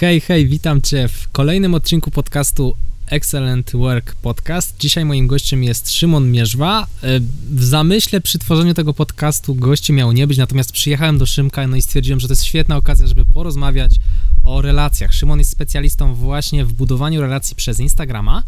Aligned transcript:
Hej, 0.00 0.20
hej, 0.20 0.46
witam 0.46 0.82
Cię 0.82 1.08
w 1.08 1.28
kolejnym 1.32 1.74
odcinku 1.74 2.10
podcastu 2.10 2.74
Excellent 3.06 3.72
Work 3.72 4.14
Podcast. 4.14 4.74
Dzisiaj 4.78 5.04
moim 5.04 5.26
gościem 5.26 5.64
jest 5.64 5.90
Szymon 5.90 6.30
Mierzwa. 6.30 6.86
E, 7.02 7.20
w 7.50 7.64
zamyśle 7.64 8.20
przy 8.20 8.38
tworzeniu 8.38 8.74
tego 8.74 8.94
podcastu 8.94 9.54
gości 9.54 9.92
miało 9.92 10.12
nie 10.12 10.26
być, 10.26 10.38
natomiast 10.38 10.72
przyjechałem 10.72 11.18
do 11.18 11.26
Szymka 11.26 11.66
no 11.66 11.76
i 11.76 11.82
stwierdziłem, 11.82 12.20
że 12.20 12.28
to 12.28 12.32
jest 12.32 12.44
świetna 12.44 12.76
okazja, 12.76 13.06
żeby 13.06 13.24
porozmawiać 13.24 13.90
o 14.44 14.62
relacjach. 14.62 15.12
Szymon 15.12 15.38
jest 15.38 15.50
specjalistą 15.50 16.14
właśnie 16.14 16.64
w 16.64 16.72
budowaniu 16.72 17.20
relacji 17.20 17.56
przez 17.56 17.80
Instagrama. 17.80 18.42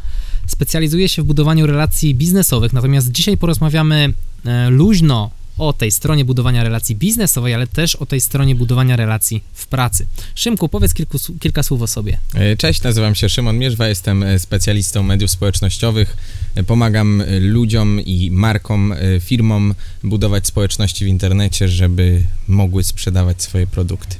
Specjalizuje 0.46 1.08
się 1.08 1.22
w 1.22 1.26
budowaniu 1.26 1.66
relacji 1.66 2.14
biznesowych, 2.14 2.72
natomiast 2.72 3.12
dzisiaj 3.12 3.36
porozmawiamy 3.36 4.12
e, 4.44 4.70
luźno 4.70 5.30
o 5.60 5.72
tej 5.72 5.90
stronie 5.90 6.24
budowania 6.24 6.64
relacji 6.64 6.96
biznesowej, 6.96 7.54
ale 7.54 7.66
też 7.66 7.96
o 7.96 8.06
tej 8.06 8.20
stronie 8.20 8.54
budowania 8.54 8.96
relacji 8.96 9.42
w 9.54 9.66
pracy. 9.66 10.06
Szymku, 10.34 10.68
powiedz 10.68 10.94
kilku, 10.94 11.18
kilka 11.40 11.62
słów 11.62 11.82
o 11.82 11.86
sobie. 11.86 12.18
E, 12.34 12.56
cześć, 12.56 12.82
nazywam 12.82 13.14
się 13.14 13.28
Szymon 13.28 13.58
Mierzwa, 13.58 13.88
jestem 13.88 14.22
e, 14.22 14.38
specjalistą 14.38 15.02
mediów 15.02 15.30
społecznościowych. 15.30 16.16
E, 16.54 16.62
pomagam 16.62 17.22
ludziom 17.40 18.00
i 18.00 18.30
markom, 18.30 18.94
firmom 19.20 19.74
budować 20.04 20.46
społeczności 20.46 21.04
w 21.04 21.08
internecie, 21.08 21.68
żeby 21.68 22.22
mogły 22.48 22.84
sprzedawać 22.84 23.42
swoje 23.42 23.66
produkty. 23.66 24.16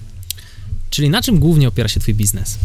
Czyli 0.90 1.10
na 1.10 1.22
czym 1.22 1.38
głównie 1.38 1.68
opiera 1.68 1.88
się 1.88 2.00
Twój 2.00 2.14
biznes? 2.14 2.58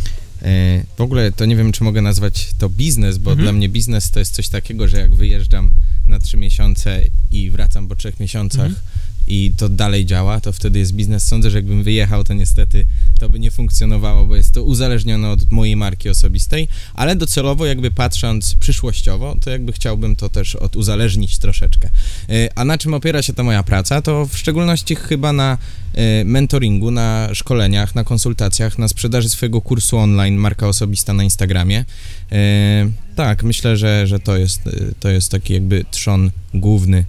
W 0.97 1.01
ogóle 1.01 1.31
to 1.31 1.45
nie 1.45 1.55
wiem, 1.55 1.71
czy 1.71 1.83
mogę 1.83 2.01
nazwać 2.01 2.53
to 2.57 2.69
biznes, 2.69 3.17
bo 3.17 3.31
mhm. 3.31 3.45
dla 3.45 3.53
mnie 3.53 3.69
biznes 3.69 4.11
to 4.11 4.19
jest 4.19 4.35
coś 4.35 4.49
takiego, 4.49 4.87
że 4.87 4.97
jak 4.97 5.15
wyjeżdżam 5.15 5.71
na 6.07 6.19
trzy 6.19 6.37
miesiące 6.37 7.01
i 7.31 7.51
wracam 7.51 7.87
po 7.87 7.95
trzech 7.95 8.19
miesiącach 8.19 8.65
mhm. 8.65 8.85
I 9.27 9.51
to 9.57 9.69
dalej 9.69 10.05
działa, 10.05 10.39
to 10.39 10.53
wtedy 10.53 10.79
jest 10.79 10.93
biznes. 10.93 11.27
Sądzę, 11.27 11.51
że 11.51 11.57
jakbym 11.57 11.83
wyjechał, 11.83 12.23
to 12.23 12.33
niestety 12.33 12.85
to 13.19 13.29
by 13.29 13.39
nie 13.39 13.51
funkcjonowało, 13.51 14.25
bo 14.25 14.35
jest 14.35 14.51
to 14.51 14.63
uzależnione 14.63 15.29
od 15.29 15.51
mojej 15.51 15.75
marki 15.75 16.09
osobistej, 16.09 16.67
ale 16.93 17.15
docelowo 17.15 17.65
jakby 17.65 17.91
patrząc 17.91 18.55
przyszłościowo, 18.55 19.35
to 19.41 19.49
jakby 19.49 19.71
chciałbym 19.71 20.15
to 20.15 20.29
też 20.29 20.55
oduzależnić 20.55 21.37
troszeczkę. 21.37 21.89
E, 22.29 22.49
a 22.55 22.65
na 22.65 22.77
czym 22.77 22.93
opiera 22.93 23.21
się 23.21 23.33
ta 23.33 23.43
moja 23.43 23.63
praca? 23.63 24.01
To 24.01 24.25
w 24.25 24.37
szczególności 24.37 24.95
chyba 24.95 25.33
na 25.33 25.57
e, 25.93 26.23
mentoringu, 26.25 26.91
na 26.91 27.29
szkoleniach, 27.33 27.95
na 27.95 28.03
konsultacjach, 28.03 28.77
na 28.77 28.87
sprzedaży 28.87 29.29
swojego 29.29 29.61
kursu 29.61 29.97
online, 29.97 30.35
marka 30.35 30.67
osobista 30.67 31.13
na 31.13 31.23
Instagramie. 31.23 31.85
E, 32.31 32.89
tak, 33.15 33.43
myślę, 33.43 33.77
że, 33.77 34.07
że 34.07 34.19
to, 34.19 34.37
jest, 34.37 34.61
to 34.99 35.09
jest 35.09 35.31
taki 35.31 35.53
jakby 35.53 35.85
trzon 35.91 36.31
główny 36.53 37.05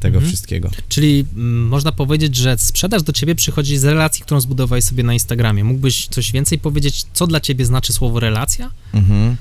tego 0.00 0.16
mhm. 0.16 0.28
wszystkiego. 0.28 0.70
Czyli 0.88 1.26
m, 1.36 1.68
można 1.68 1.92
powiedzieć, 1.92 2.36
że 2.36 2.58
sprzedaż 2.58 3.02
do 3.02 3.12
ciebie 3.12 3.34
przychodzi 3.34 3.78
z 3.78 3.84
relacji, 3.84 4.22
którą 4.22 4.40
zbudowałeś 4.40 4.84
sobie 4.84 5.02
na 5.02 5.12
Instagramie. 5.12 5.64
Mógłbyś 5.64 6.06
coś 6.06 6.32
więcej 6.32 6.58
powiedzieć, 6.58 7.04
co 7.12 7.26
dla 7.26 7.40
ciebie 7.40 7.66
znaczy 7.66 7.92
słowo 7.92 8.20
relacja? 8.20 8.70
Mhm. 8.94 9.36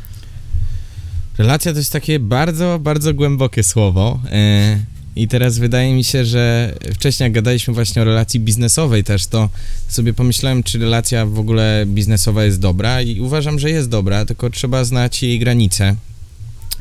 Relacja 1.37 1.71
to 1.71 1.77
jest 1.77 1.91
takie 1.91 2.19
bardzo, 2.19 2.79
bardzo 2.79 3.13
głębokie 3.13 3.63
słowo. 3.63 4.19
E, 4.31 4.79
I 5.15 5.27
teraz 5.27 5.57
wydaje 5.57 5.93
mi 5.93 6.03
się, 6.03 6.25
że 6.25 6.75
wcześniej 6.93 7.25
jak 7.25 7.33
gadaliśmy 7.33 7.73
właśnie 7.73 8.01
o 8.01 8.05
relacji 8.05 8.39
biznesowej 8.39 9.03
też, 9.03 9.27
to 9.27 9.49
sobie 9.87 10.13
pomyślałem, 10.13 10.63
czy 10.63 10.79
relacja 10.79 11.25
w 11.25 11.39
ogóle 11.39 11.85
biznesowa 11.87 12.43
jest 12.43 12.59
dobra 12.59 13.01
i 13.01 13.19
uważam, 13.19 13.59
że 13.59 13.69
jest 13.69 13.89
dobra, 13.89 14.25
tylko 14.25 14.49
trzeba 14.49 14.83
znać 14.83 15.23
jej 15.23 15.39
granice. 15.39 15.95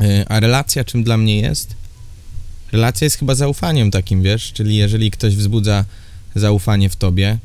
E, 0.01 0.25
a 0.29 0.41
relacja 0.41 0.85
czym 0.85 1.05
dla 1.05 1.17
mnie 1.17 1.41
jest? 1.41 1.75
Relacja 2.73 3.05
jest 3.05 3.19
chyba 3.19 3.35
zaufaniem 3.35 3.91
takim, 3.91 4.23
wiesz, 4.23 4.53
czyli 4.53 4.77
jeżeli 4.77 5.11
ktoś 5.11 5.37
wzbudza 5.37 5.85
zaufanie 6.35 6.89
w 6.89 6.97
tobie, 6.97 7.39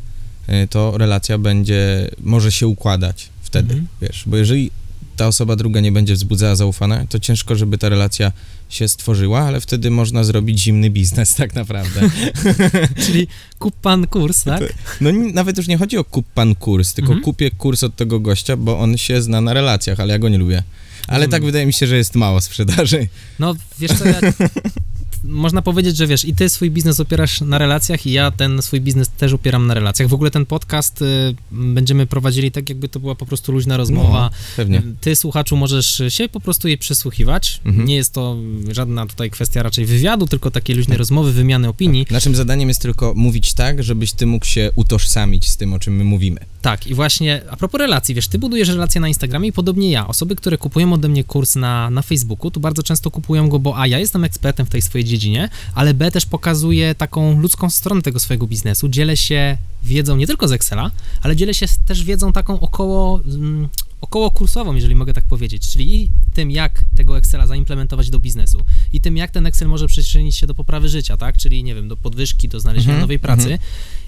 y, 0.50 0.68
to 0.68 0.98
relacja 0.98 1.38
będzie, 1.38 2.10
może 2.20 2.52
się 2.52 2.68
układać 2.68 3.30
wtedy, 3.42 3.74
mhm. 3.74 3.88
wiesz, 4.02 4.24
bo 4.26 4.38
jeżeli 4.38 4.72
ta 5.16 5.28
osoba 5.28 5.56
druga 5.56 5.80
nie 5.80 5.92
będzie 5.92 6.14
wzbudzała 6.14 6.56
zaufania, 6.56 7.06
to 7.10 7.20
ciężko, 7.20 7.56
żeby 7.56 7.78
ta 7.78 7.90
relacja 7.90 8.32
się 8.70 8.88
stworzyła, 8.88 9.42
ale 9.42 9.62
wtedy 9.62 9.90
można 9.90 10.24
zrobić 10.24 10.60
zimny 10.60 10.90
biznes 10.90 11.36
tak 11.36 11.56
naprawdę. 11.56 12.10
Czyli 13.06 13.28
kup 13.60 13.76
pan 13.76 14.08
kurs, 14.08 14.44
tak? 14.44 14.74
No 15.02 15.12
nawet 15.34 15.58
już 15.58 15.68
nie 15.68 15.78
chodzi 15.78 15.98
o 15.98 16.04
kup 16.04 16.26
pan 16.34 16.56
kurs, 16.56 16.94
tylko 16.94 17.12
mhm. 17.12 17.24
kupię 17.24 17.52
kurs 17.52 17.84
od 17.84 17.96
tego 17.96 18.20
gościa, 18.20 18.58
bo 18.58 18.80
on 18.80 18.98
się 18.98 19.22
zna 19.22 19.42
na 19.42 19.54
relacjach, 19.54 20.00
ale 20.00 20.14
ja 20.14 20.20
go 20.20 20.30
nie 20.30 20.38
lubię. 20.38 20.64
Ale 21.08 21.28
tak 21.28 21.44
wydaje 21.44 21.66
mi 21.66 21.74
się, 21.74 21.88
że 21.88 21.98
jest 21.98 22.16
mało 22.16 22.42
sprzedaży. 22.42 23.08
No, 23.40 23.56
wiesz 23.80 23.92
co, 23.92 24.08
ja 24.08 24.20
można 25.24 25.62
powiedzieć, 25.62 25.98
że 25.98 26.08
wiesz, 26.08 26.26
i 26.26 26.36
ty 26.36 26.50
swój 26.50 26.72
biznes 26.72 27.00
opierasz 27.00 27.42
na 27.42 27.58
relacjach, 27.58 28.06
i 28.06 28.12
ja 28.12 28.32
ten 28.32 28.62
swój 28.62 28.82
biznes 28.82 29.10
też 29.10 29.34
opieram 29.34 29.68
na 29.68 29.74
relacjach. 29.74 30.10
W 30.10 30.14
ogóle 30.14 30.32
ten 30.32 30.46
podcast 30.46 31.02
y, 31.02 31.06
będziemy 31.52 32.06
prowadzili 32.06 32.52
tak, 32.52 32.70
jakby 32.70 32.90
to 32.90 33.00
była 33.00 33.16
po 33.16 33.26
prostu 33.26 33.52
luźna 33.52 33.78
rozmowa. 33.78 34.30
No, 34.32 34.38
pewnie. 34.56 34.82
Ty, 35.02 35.16
słuchaczu, 35.16 35.56
możesz 35.56 36.02
się 36.10 36.30
po 36.30 36.40
prostu 36.40 36.68
jej 36.68 36.78
przysłuchiwać. 36.78 37.62
Mhm. 37.66 37.88
Nie 37.88 37.96
jest 37.96 38.14
to 38.14 38.38
żadna 38.72 39.06
tutaj 39.06 39.30
kwestia 39.30 39.64
raczej 39.64 39.86
wywiadu, 39.86 40.28
tylko 40.28 40.52
takiej 40.52 40.76
luźnej 40.76 40.98
rozmowy, 40.98 41.32
wymiany 41.32 41.68
opinii. 41.68 42.08
Naszym 42.12 42.36
zadaniem 42.36 42.70
jest 42.70 42.82
tylko 42.82 43.14
mówić 43.16 43.54
tak, 43.54 43.84
żebyś 43.84 44.14
ty 44.14 44.26
mógł 44.26 44.46
się 44.46 44.72
utożsamić 44.76 45.50
z 45.50 45.58
tym, 45.58 45.74
o 45.74 45.80
czym 45.80 45.96
my 45.96 46.04
mówimy. 46.04 46.40
Tak, 46.62 46.88
i 46.88 46.94
właśnie 46.94 47.42
a 47.50 47.58
propos 47.58 47.80
relacji, 47.80 48.16
wiesz, 48.16 48.28
ty 48.28 48.40
budujesz 48.40 48.70
relacje 48.70 49.02
na 49.02 49.08
Instagramie 49.08 49.50
i 49.50 49.52
podobnie 49.52 49.92
ja. 49.92 50.08
Osoby, 50.08 50.36
które 50.36 50.58
kupują 50.58 50.94
ode 50.94 51.08
mnie 51.08 51.24
kurs 51.24 51.56
na, 51.56 51.90
na 51.90 52.02
Facebooku, 52.02 52.52
to 52.52 52.60
bardzo 52.60 52.84
często 52.84 53.12
kupują 53.12 53.50
go, 53.50 53.60
bo 53.60 53.80
a 53.80 53.88
ja 53.88 54.00
jestem 54.00 54.24
ekspertem 54.24 54.66
w 54.66 54.70
tej 54.70 54.82
swojej 54.82 55.06
dziedzinie, 55.14 55.50
ale 55.76 55.94
B 55.94 56.12
też 56.12 56.26
pokazuje 56.26 56.96
taką 56.96 57.40
ludzką 57.40 57.70
stronę 57.70 58.02
tego 58.02 58.20
swojego 58.20 58.48
biznesu. 58.48 58.90
Dzielę 58.90 59.18
się 59.18 59.58
wiedzą 59.84 60.16
nie 60.16 60.28
tylko 60.28 60.48
z 60.48 60.52
Excela, 60.52 60.92
ale 61.22 61.36
dzielę 61.36 61.54
się 61.54 61.66
też 61.86 62.04
wiedzą 62.04 62.34
taką 62.34 62.60
około, 62.60 63.22
mm, 63.26 63.70
około 64.02 64.32
kursową, 64.32 64.76
jeżeli 64.76 64.96
mogę 64.96 65.14
tak 65.14 65.28
powiedzieć, 65.28 65.70
czyli 65.74 66.12
tym, 66.34 66.52
jak 66.52 66.83
tego 66.96 67.18
Excela 67.18 67.48
zaimplementować 67.48 68.10
do 68.10 68.20
biznesu 68.20 68.66
i 68.94 69.02
tym, 69.02 69.18
jak 69.18 69.32
ten 69.32 69.46
Excel 69.46 69.68
może 69.68 69.88
przyczynić 69.88 70.36
się 70.36 70.48
do 70.48 70.54
poprawy 70.54 70.90
życia, 70.90 71.18
tak, 71.18 71.38
czyli 71.38 71.64
nie 71.64 71.76
wiem, 71.76 71.88
do 71.88 71.98
podwyżki, 71.98 72.50
do 72.50 72.60
znalezienia 72.60 72.98
-hmm, 72.98 73.02
nowej 73.02 73.20
pracy. 73.20 73.50
-hmm. 73.50 73.58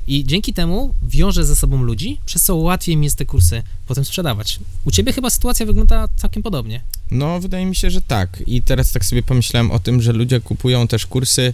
I 0.07 0.25
dzięki 0.25 0.53
temu 0.53 0.93
wiążę 1.03 1.45
ze 1.45 1.55
sobą 1.55 1.83
ludzi, 1.83 2.17
przez 2.25 2.43
co 2.43 2.55
łatwiej 2.55 2.97
mi 2.97 3.05
jest 3.05 3.17
te 3.17 3.25
kursy 3.25 3.63
potem 3.87 4.05
sprzedawać. 4.05 4.59
U 4.85 4.91
ciebie 4.91 5.13
chyba 5.13 5.29
sytuacja 5.29 5.65
wygląda 5.65 6.07
całkiem 6.15 6.43
podobnie. 6.43 6.81
No, 7.11 7.39
wydaje 7.39 7.65
mi 7.65 7.75
się, 7.75 7.89
że 7.89 8.01
tak. 8.01 8.43
I 8.47 8.61
teraz 8.61 8.91
tak 8.91 9.05
sobie 9.05 9.23
pomyślałem 9.23 9.71
o 9.71 9.79
tym, 9.79 10.01
że 10.01 10.13
ludzie 10.13 10.39
kupują 10.39 10.87
też 10.87 11.05
kursy, 11.05 11.53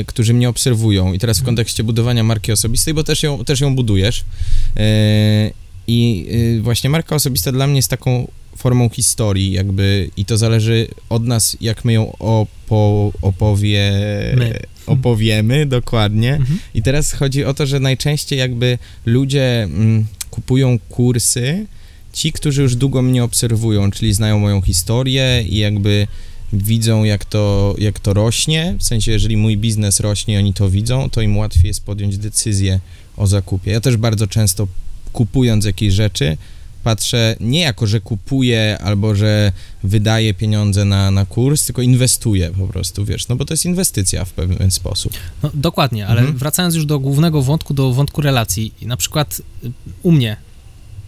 y, 0.00 0.04
którzy 0.04 0.34
mnie 0.34 0.48
obserwują. 0.48 1.12
I 1.12 1.18
teraz 1.18 1.36
w 1.36 1.40
mhm. 1.40 1.46
kontekście 1.56 1.84
budowania 1.84 2.24
marki 2.24 2.52
osobistej, 2.52 2.94
bo 2.94 3.04
też 3.04 3.22
ją, 3.22 3.44
też 3.44 3.60
ją 3.60 3.74
budujesz. 3.74 4.20
Y, 4.20 5.52
I 5.86 6.26
y, 6.58 6.62
właśnie 6.62 6.90
marka 6.90 7.14
osobista 7.14 7.52
dla 7.52 7.66
mnie 7.66 7.76
jest 7.76 7.88
taką 7.88 8.28
formą 8.56 8.88
historii, 8.88 9.52
jakby, 9.52 10.10
i 10.16 10.24
to 10.24 10.36
zależy 10.36 10.88
od 11.08 11.26
nas, 11.26 11.56
jak 11.60 11.84
my 11.84 11.92
ją 11.92 12.12
opo, 12.18 13.12
opowie, 13.22 13.92
my. 14.36 14.60
opowiemy 14.86 15.66
dokładnie. 15.78 16.34
Mhm. 16.34 16.58
I 16.74 16.82
teraz 16.82 17.12
chodzi 17.12 17.44
o 17.44 17.54
to, 17.54 17.66
że 17.66 17.80
najczęściej 17.80 18.38
jakby 18.38 18.78
ludzie 19.06 19.62
mm, 19.62 20.06
kupują 20.30 20.78
kursy, 20.78 21.66
ci, 22.12 22.32
którzy 22.32 22.62
już 22.62 22.76
długo 22.76 23.02
mnie 23.02 23.24
obserwują, 23.24 23.90
czyli 23.90 24.14
znają 24.14 24.38
moją 24.38 24.60
historię 24.60 25.44
i 25.48 25.58
jakby 25.58 26.06
widzą, 26.52 27.04
jak 27.04 27.24
to, 27.24 27.74
jak 27.78 28.00
to 28.00 28.14
rośnie. 28.14 28.74
W 28.78 28.84
sensie, 28.84 29.12
jeżeli 29.12 29.36
mój 29.36 29.56
biznes 29.56 30.00
rośnie, 30.00 30.38
oni 30.38 30.54
to 30.54 30.70
widzą, 30.70 31.10
to 31.10 31.22
im 31.22 31.36
łatwiej 31.36 31.68
jest 31.68 31.84
podjąć 31.84 32.18
decyzję 32.18 32.80
o 33.16 33.26
zakupie. 33.26 33.70
Ja 33.70 33.80
też 33.80 33.96
bardzo 33.96 34.26
często 34.26 34.68
kupując 35.12 35.64
jakieś 35.64 35.94
rzeczy, 35.94 36.36
patrzę 36.82 37.36
nie 37.40 37.60
jako, 37.60 37.86
że 37.86 38.00
kupuję 38.00 38.78
albo 38.84 39.14
że 39.14 39.52
wydaję 39.82 40.34
pieniądze 40.34 40.84
na, 40.84 41.10
na 41.10 41.26
kurs, 41.26 41.66
tylko 41.66 41.82
inwestuję 41.82 42.50
po 42.58 42.66
prostu, 42.66 43.04
wiesz, 43.04 43.28
no 43.28 43.36
bo 43.36 43.44
to 43.44 43.54
jest 43.54 43.64
inwestycja 43.64 44.24
w 44.24 44.32
pewien 44.32 44.70
sposób. 44.70 45.12
No, 45.42 45.50
dokładnie, 45.54 46.06
ale 46.06 46.20
mhm. 46.20 46.38
wracając 46.38 46.74
już 46.74 46.86
do 46.86 46.98
głównego 46.98 47.42
wątku, 47.42 47.74
do 47.74 47.92
wątku 47.92 48.20
relacji, 48.20 48.74
na 48.82 48.96
przykład 48.96 49.42
y, 49.64 49.72
u 50.02 50.12
mnie 50.12 50.36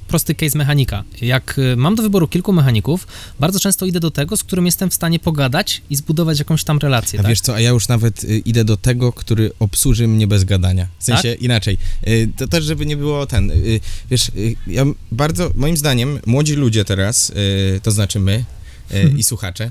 prosty 0.05 0.35
case 0.35 0.59
mechanika. 0.59 1.05
Jak 1.23 1.59
y, 1.59 1.77
mam 1.77 1.95
do 1.95 2.03
wyboru 2.03 2.29
kilku 2.29 2.53
mechaników, 2.53 3.07
bardzo 3.41 3.61
często 3.61 3.87
idę 3.87 4.01
do 4.01 4.11
tego, 4.11 4.37
z 4.37 4.45
którym 4.45 4.67
jestem 4.67 4.91
w 4.91 4.95
stanie 4.95 5.19
pogadać 5.19 5.83
i 5.91 5.97
zbudować 5.97 6.39
jakąś 6.39 6.65
tam 6.65 6.79
relację. 6.79 7.21
A 7.21 7.23
tak? 7.23 7.29
wiesz 7.29 7.41
co, 7.41 7.55
a 7.55 7.61
ja 7.61 7.71
już 7.71 7.89
nawet 7.89 8.25
y, 8.25 8.39
idę 8.39 8.65
do 8.65 8.77
tego, 8.77 9.13
który 9.13 9.51
obsłuży 9.59 10.09
mnie 10.09 10.27
bez 10.27 10.45
gadania. 10.45 10.89
W 10.99 11.05
sensie 11.05 11.33
Tak? 11.33 11.43
inaczej. 11.43 11.79
Y, 12.09 12.29
to 12.37 12.49
też, 12.49 12.65
żeby 12.65 12.87
nie 12.87 12.97
było 12.97 13.27
ten. 13.27 13.53
Wiesz, 14.11 14.31
ja 14.67 14.85
bardzo, 15.13 15.51
moim 15.55 15.77
zdaniem, 15.77 16.19
młodzi 16.27 16.55
ludzie 16.55 16.85
teraz, 16.85 17.33
to 17.83 17.91
znaczy 17.91 18.21
my 18.21 18.45
i 19.17 19.23
słuchacze, 19.31 19.71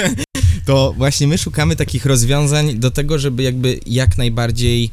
to 0.66 0.94
właśnie 0.96 1.26
my 1.26 1.38
szukamy 1.38 1.76
takich 1.76 2.06
rozwiązań 2.06 2.78
do 2.78 2.90
tego, 2.90 3.18
żeby 3.18 3.42
jakby 3.42 3.80
jak 3.86 4.18
najbardziej 4.18 4.90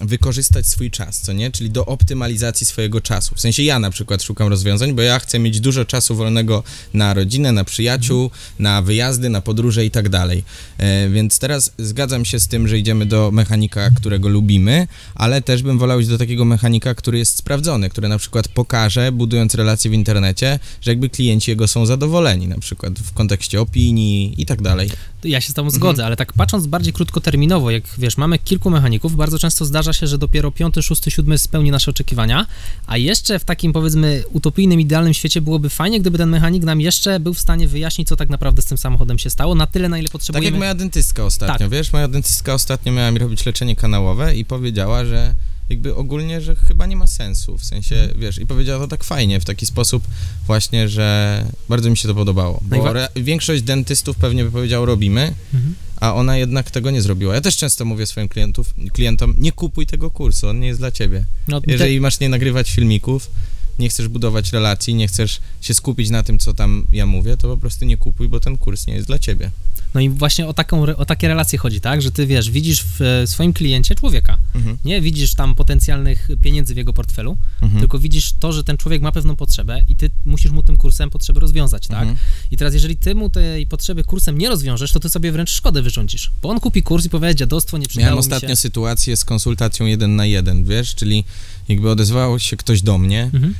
wykorzystać 0.00 0.66
swój 0.66 0.90
czas, 0.90 1.20
co 1.20 1.32
nie? 1.32 1.50
Czyli 1.50 1.70
do 1.70 1.86
optymalizacji 1.86 2.66
swojego 2.66 3.00
czasu. 3.00 3.34
W 3.34 3.40
sensie 3.40 3.62
ja 3.62 3.78
na 3.78 3.90
przykład 3.90 4.22
szukam 4.22 4.48
rozwiązań, 4.48 4.94
bo 4.94 5.02
ja 5.02 5.18
chcę 5.18 5.38
mieć 5.38 5.60
dużo 5.60 5.84
czasu 5.84 6.16
wolnego 6.16 6.62
na 6.94 7.14
rodzinę, 7.14 7.52
na 7.52 7.64
przyjaciół, 7.64 8.30
na 8.58 8.82
wyjazdy, 8.82 9.28
na 9.28 9.40
podróże 9.40 9.84
i 9.84 9.90
tak 9.90 10.08
dalej. 10.08 10.44
E, 10.78 11.08
więc 11.08 11.38
teraz 11.38 11.72
zgadzam 11.78 12.24
się 12.24 12.40
z 12.40 12.48
tym, 12.48 12.68
że 12.68 12.78
idziemy 12.78 13.06
do 13.06 13.30
mechanika, 13.30 13.90
którego 13.90 14.28
lubimy, 14.28 14.86
ale 15.14 15.42
też 15.42 15.62
bym 15.62 15.78
wolał 15.78 16.00
iść 16.00 16.08
do 16.08 16.18
takiego 16.18 16.44
mechanika, 16.44 16.94
który 16.94 17.18
jest 17.18 17.36
sprawdzony, 17.36 17.90
który 17.90 18.08
na 18.08 18.18
przykład 18.18 18.48
pokaże, 18.48 19.12
budując 19.12 19.54
relacje 19.54 19.90
w 19.90 19.94
internecie, 19.94 20.58
że 20.80 20.90
jakby 20.90 21.08
klienci 21.08 21.50
jego 21.50 21.68
są 21.68 21.86
zadowoleni, 21.86 22.48
na 22.48 22.58
przykład 22.58 22.98
w 22.98 23.12
kontekście 23.12 23.60
opinii 23.60 24.34
i 24.38 24.46
tak 24.46 24.62
dalej. 24.62 24.90
Ja 25.24 25.40
się 25.40 25.50
z 25.50 25.54
tobą 25.54 25.70
zgodzę, 25.70 26.06
ale 26.06 26.16
tak 26.16 26.32
patrząc 26.32 26.66
bardziej 26.66 26.92
krótkoterminowo, 26.92 27.70
jak 27.70 27.84
wiesz, 27.98 28.16
mamy 28.16 28.38
kilku 28.38 28.70
mechaników, 28.70 29.01
bardzo 29.10 29.38
często 29.38 29.64
zdarza 29.64 29.92
się, 29.92 30.06
że 30.06 30.18
dopiero 30.18 30.50
piąty, 30.50 30.82
szósty, 30.82 31.10
siódmy 31.10 31.38
spełni 31.38 31.70
nasze 31.70 31.90
oczekiwania, 31.90 32.46
a 32.86 32.96
jeszcze 32.96 33.38
w 33.38 33.44
takim 33.44 33.72
powiedzmy 33.72 34.22
utopijnym, 34.32 34.80
idealnym 34.80 35.14
świecie 35.14 35.40
byłoby 35.40 35.70
fajnie, 35.70 36.00
gdyby 36.00 36.18
ten 36.18 36.28
mechanik 36.28 36.62
nam 36.64 36.80
jeszcze 36.80 37.20
był 37.20 37.34
w 37.34 37.40
stanie 37.40 37.68
wyjaśnić, 37.68 38.08
co 38.08 38.16
tak 38.16 38.28
naprawdę 38.28 38.62
z 38.62 38.64
tym 38.64 38.78
samochodem 38.78 39.18
się 39.18 39.30
stało, 39.30 39.54
na 39.54 39.66
tyle, 39.66 39.88
na 39.88 39.98
ile 39.98 40.08
Tak 40.08 40.12
potrzebujemy. 40.12 40.50
jak 40.56 40.58
moja 40.58 40.74
dentystka 40.74 41.24
ostatnio, 41.24 41.58
Tak. 41.58 41.68
wiesz, 41.70 41.92
moja 41.92 42.08
dentystka 42.08 42.54
ostatnio 42.54 42.92
miała 42.92 43.10
mi 43.10 43.18
robić 43.18 43.46
leczenie 43.46 43.76
kanałowe 43.76 44.36
i 44.36 44.44
powiedziała, 44.44 45.04
że 45.04 45.34
jakby 45.68 45.94
ogólnie, 45.94 46.40
że 46.40 46.56
chyba 46.56 46.86
nie 46.86 46.96
ma 46.96 47.06
sensu, 47.06 47.58
w 47.58 47.64
sensie, 47.64 47.96
Mhm. 47.96 48.20
wiesz, 48.20 48.38
i 48.38 48.46
powiedziała 48.46 48.78
to 48.80 48.88
tak 48.88 49.04
fajnie, 49.04 49.40
w 49.40 49.44
taki 49.44 49.66
sposób 49.66 50.04
właśnie, 50.46 50.88
że 50.88 51.44
bardzo 51.68 51.90
mi 51.90 51.96
się 51.96 52.08
to 52.08 52.14
podobało, 52.14 52.60
No 52.70 52.76
bo 52.78 52.90
re- 52.90 53.08
większość 53.16 53.62
dentystów 53.62 54.16
pewnie 54.16 54.44
by 54.44 54.50
powiedział 54.50 54.86
robimy, 54.86 55.34
Mhm. 55.54 55.74
A 56.02 56.14
ona 56.14 56.36
jednak 56.36 56.70
tego 56.70 56.90
nie 56.90 57.02
zrobiła. 57.02 57.34
Ja 57.34 57.40
też 57.40 57.56
często 57.56 57.84
mówię 57.84 58.06
swoim 58.06 58.28
klientów, 58.28 58.74
klientom, 58.92 59.34
nie 59.38 59.52
kupuj 59.52 59.86
tego 59.86 60.10
kursu, 60.10 60.48
on 60.48 60.60
nie 60.60 60.66
jest 60.66 60.80
dla 60.80 60.90
ciebie. 60.90 61.24
No, 61.48 61.60
te- 61.60 61.72
Jeżeli 61.72 62.00
masz 62.00 62.20
nie 62.20 62.28
nagrywać 62.28 62.70
filmików, 62.70 63.30
nie 63.78 63.88
chcesz 63.88 64.08
budować 64.08 64.52
relacji, 64.52 64.94
nie 64.94 65.08
chcesz 65.08 65.40
się 65.60 65.74
skupić 65.74 66.10
na 66.10 66.22
tym, 66.22 66.38
co 66.38 66.54
tam 66.54 66.84
ja 66.92 67.06
mówię, 67.06 67.36
to 67.36 67.48
po 67.48 67.56
prostu 67.56 67.84
nie 67.84 67.96
kupuj, 67.96 68.28
bo 68.28 68.40
ten 68.40 68.58
kurs 68.58 68.86
nie 68.86 68.94
jest 68.94 69.06
dla 69.06 69.18
ciebie. 69.18 69.50
No 69.94 70.00
i 70.00 70.08
właśnie 70.08 70.46
o, 70.46 70.54
taką, 70.54 70.82
o 70.82 71.04
takie 71.04 71.28
relacje 71.28 71.58
chodzi, 71.58 71.80
tak? 71.80 72.02
Że 72.02 72.10
ty 72.10 72.26
wiesz, 72.26 72.50
widzisz 72.50 72.84
w 72.84 73.02
e, 73.02 73.26
swoim 73.26 73.52
kliencie 73.52 73.94
człowieka. 73.94 74.38
Mhm. 74.54 74.78
Nie 74.84 75.00
widzisz 75.00 75.34
tam 75.34 75.54
potencjalnych 75.54 76.28
pieniędzy 76.42 76.74
w 76.74 76.76
jego 76.76 76.92
portfelu, 76.92 77.36
Mhm. 77.62 77.80
tylko 77.80 77.98
widzisz 77.98 78.32
to, 78.40 78.52
że 78.52 78.64
ten 78.64 78.76
człowiek 78.76 79.02
ma 79.02 79.12
pewną 79.12 79.36
potrzebę 79.36 79.80
i 79.88 79.96
ty 79.96 80.10
musisz 80.24 80.52
mu 80.52 80.62
tym 80.62 80.76
kursem 80.76 81.10
potrzebę 81.10 81.40
rozwiązać, 81.40 81.86
tak? 81.88 82.00
Mhm. 82.02 82.16
I 82.50 82.56
teraz, 82.56 82.74
jeżeli 82.74 82.96
ty 82.96 83.14
mu 83.14 83.30
tej 83.30 83.66
potrzeby 83.66 84.04
kursem 84.04 84.38
nie 84.38 84.48
rozwiążesz, 84.48 84.92
to 84.92 85.00
ty 85.00 85.08
sobie 85.10 85.32
wręcz 85.32 85.50
szkodę 85.50 85.82
wyrządzisz. 85.82 86.30
Bo 86.42 86.48
on 86.48 86.60
kupi 86.60 86.82
kurs 86.82 87.06
i 87.06 87.10
powie, 87.10 87.34
dziadostwo 87.34 87.78
nie 87.78 87.88
przydało 87.88 88.04
Miałem 88.04 88.14
mi 88.16 88.18
ostatnio 88.20 88.48
się. 88.48 88.56
sytuację 88.56 89.16
z 89.16 89.24
konsultacją 89.24 89.86
jeden 89.86 90.16
na 90.16 90.26
jeden, 90.26 90.64
wiesz, 90.64 90.94
czyli 90.94 91.24
jakby 91.68 91.90
odezwał 91.90 92.38
się 92.38 92.56
ktoś 92.56 92.82
do 92.82 92.98
mnie, 92.98 93.22
Mhm. 93.34 93.54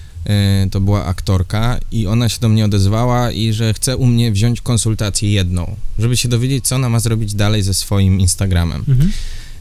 To 0.70 0.80
była 0.80 1.04
aktorka 1.04 1.78
i 1.92 2.06
ona 2.06 2.28
się 2.28 2.40
do 2.40 2.48
mnie 2.48 2.64
odezwała 2.64 3.30
i 3.30 3.52
że 3.52 3.74
chce 3.74 3.96
u 3.96 4.06
mnie 4.06 4.32
wziąć 4.32 4.60
konsultację 4.60 5.30
jedną, 5.30 5.76
żeby 5.98 6.16
się 6.16 6.28
dowiedzieć, 6.28 6.66
co 6.66 6.76
ona 6.76 6.88
ma 6.88 7.00
zrobić 7.00 7.34
dalej 7.34 7.62
ze 7.62 7.74
swoim 7.74 8.20
Instagramem. 8.20 8.84
Mhm. 8.88 9.12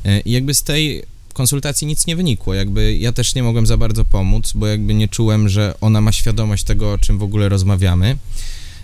E, 0.05 0.19
I 0.19 0.31
jakby 0.31 0.53
z 0.53 0.63
tej 0.63 1.03
konsultacji 1.33 1.87
nic 1.87 2.07
nie 2.07 2.15
wynikło, 2.15 2.53
jakby 2.53 2.95
ja 2.95 3.11
też 3.11 3.35
nie 3.35 3.43
mogłem 3.43 3.65
za 3.65 3.77
bardzo 3.77 4.05
pomóc, 4.05 4.51
bo 4.55 4.67
jakby 4.67 4.93
nie 4.93 5.07
czułem, 5.07 5.49
że 5.49 5.73
ona 5.81 6.01
ma 6.01 6.11
świadomość 6.11 6.63
tego, 6.63 6.93
o 6.93 6.97
czym 6.97 7.17
w 7.17 7.23
ogóle 7.23 7.49
rozmawiamy. 7.49 8.17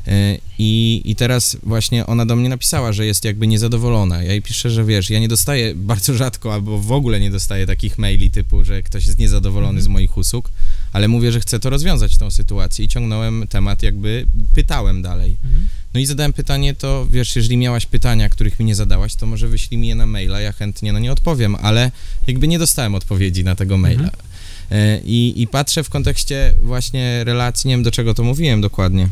E, 0.07 0.37
I, 0.59 1.01
I 1.05 1.15
teraz 1.15 1.57
właśnie 1.63 2.05
ona 2.05 2.25
do 2.25 2.35
mnie 2.35 2.49
napisała, 2.49 2.93
że 2.93 3.05
jest 3.05 3.25
jakby 3.25 3.47
niezadowolona. 3.47 4.23
Ja 4.23 4.31
jej 4.31 4.41
piszę, 4.41 4.69
że 4.69 4.85
wiesz, 4.85 5.09
ja 5.09 5.19
nie 5.19 5.27
dostaję 5.27 5.75
bardzo 5.91 6.13
rzadko 6.13 6.53
albo 6.53 6.79
w 6.79 6.91
ogóle 6.91 7.19
nie 7.19 7.31
dostaję 7.31 7.65
takich 7.65 7.97
maili 7.97 8.31
typu, 8.31 8.63
że 8.63 8.83
ktoś 8.83 9.05
jest 9.05 9.19
niezadowolony 9.19 9.81
z 9.81 9.87
moich 9.87 10.17
usług, 10.17 10.51
ale 10.93 11.07
mówię, 11.07 11.31
że 11.31 11.39
chcę 11.39 11.59
to 11.59 11.69
rozwiązać 11.69 12.17
tą 12.17 12.31
sytuację 12.31 12.85
i 12.85 12.87
ciągnąłem 12.87 13.47
temat, 13.47 13.83
jakby 13.83 14.25
pytałem 14.55 15.01
dalej. 15.01 15.37
Mhm. 15.45 15.67
No 15.93 15.99
i 15.99 16.05
zadałem 16.05 16.33
pytanie, 16.33 16.73
to 16.75 17.07
wiesz, 17.11 17.35
jeżeli 17.35 17.57
miałaś 17.57 17.85
pytania, 17.85 18.29
których 18.29 18.59
mi 18.59 18.65
nie 18.65 18.75
zadałaś, 18.75 19.15
to 19.15 19.25
może 19.25 19.47
wyślij 19.47 19.77
mi 19.77 19.87
je 19.87 19.95
na 19.95 20.05
maila, 20.05 20.41
ja 20.41 20.51
chętnie 20.51 20.93
na 20.93 20.99
nie 20.99 21.11
odpowiem, 21.11 21.55
ale 21.55 21.91
jakby 22.27 22.47
nie 22.47 22.59
dostałem 22.59 22.95
odpowiedzi 22.95 23.43
na 23.43 23.55
tego 23.55 23.77
maila. 23.77 24.03
Mhm. 24.03 24.26
E, 24.71 24.99
I, 25.05 25.41
I 25.41 25.47
patrzę 25.47 25.83
w 25.83 25.89
kontekście 25.89 26.53
właśnie 26.61 27.23
relacji, 27.23 27.67
nie 27.67 27.73
wiem 27.73 27.83
do 27.83 27.91
czego 27.91 28.13
to 28.13 28.23
mówiłem 28.23 28.61
dokładnie. 28.61 29.09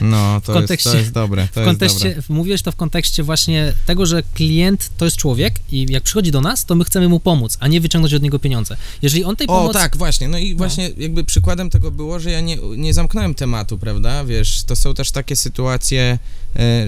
No, 0.00 0.40
to, 0.44 0.60
jest, 0.60 0.84
to 0.84 0.96
jest 0.96 1.10
dobre. 1.12 1.48
To 1.54 1.62
W 1.62 1.64
kontekście, 1.64 2.08
dobre. 2.08 2.22
mówiłeś 2.28 2.62
to 2.62 2.72
w 2.72 2.76
kontekście 2.76 3.22
właśnie 3.22 3.72
tego, 3.86 4.06
że 4.06 4.22
klient 4.34 4.90
to 4.96 5.04
jest 5.04 5.16
człowiek 5.16 5.54
i 5.72 5.86
jak 5.90 6.02
przychodzi 6.02 6.30
do 6.30 6.40
nas, 6.40 6.64
to 6.64 6.74
my 6.74 6.84
chcemy 6.84 7.08
mu 7.08 7.20
pomóc, 7.20 7.56
a 7.60 7.68
nie 7.68 7.80
wyciągnąć 7.80 8.14
od 8.14 8.22
niego 8.22 8.38
pieniądze. 8.38 8.76
Jeżeli 9.02 9.24
on 9.24 9.36
tej 9.36 9.46
O, 9.46 9.50
pomocy... 9.50 9.78
tak, 9.78 9.96
właśnie. 9.96 10.28
No 10.28 10.38
i 10.38 10.54
właśnie 10.54 10.90
jakby 10.96 11.24
przykładem 11.24 11.70
tego 11.70 11.90
było, 11.90 12.20
że 12.20 12.30
ja 12.30 12.40
nie, 12.40 12.56
nie 12.76 12.94
zamknąłem 12.94 13.34
tematu, 13.34 13.78
prawda? 13.78 14.24
Wiesz, 14.24 14.62
to 14.64 14.76
są 14.76 14.94
też 14.94 15.10
takie 15.10 15.36
sytuacje, 15.36 16.18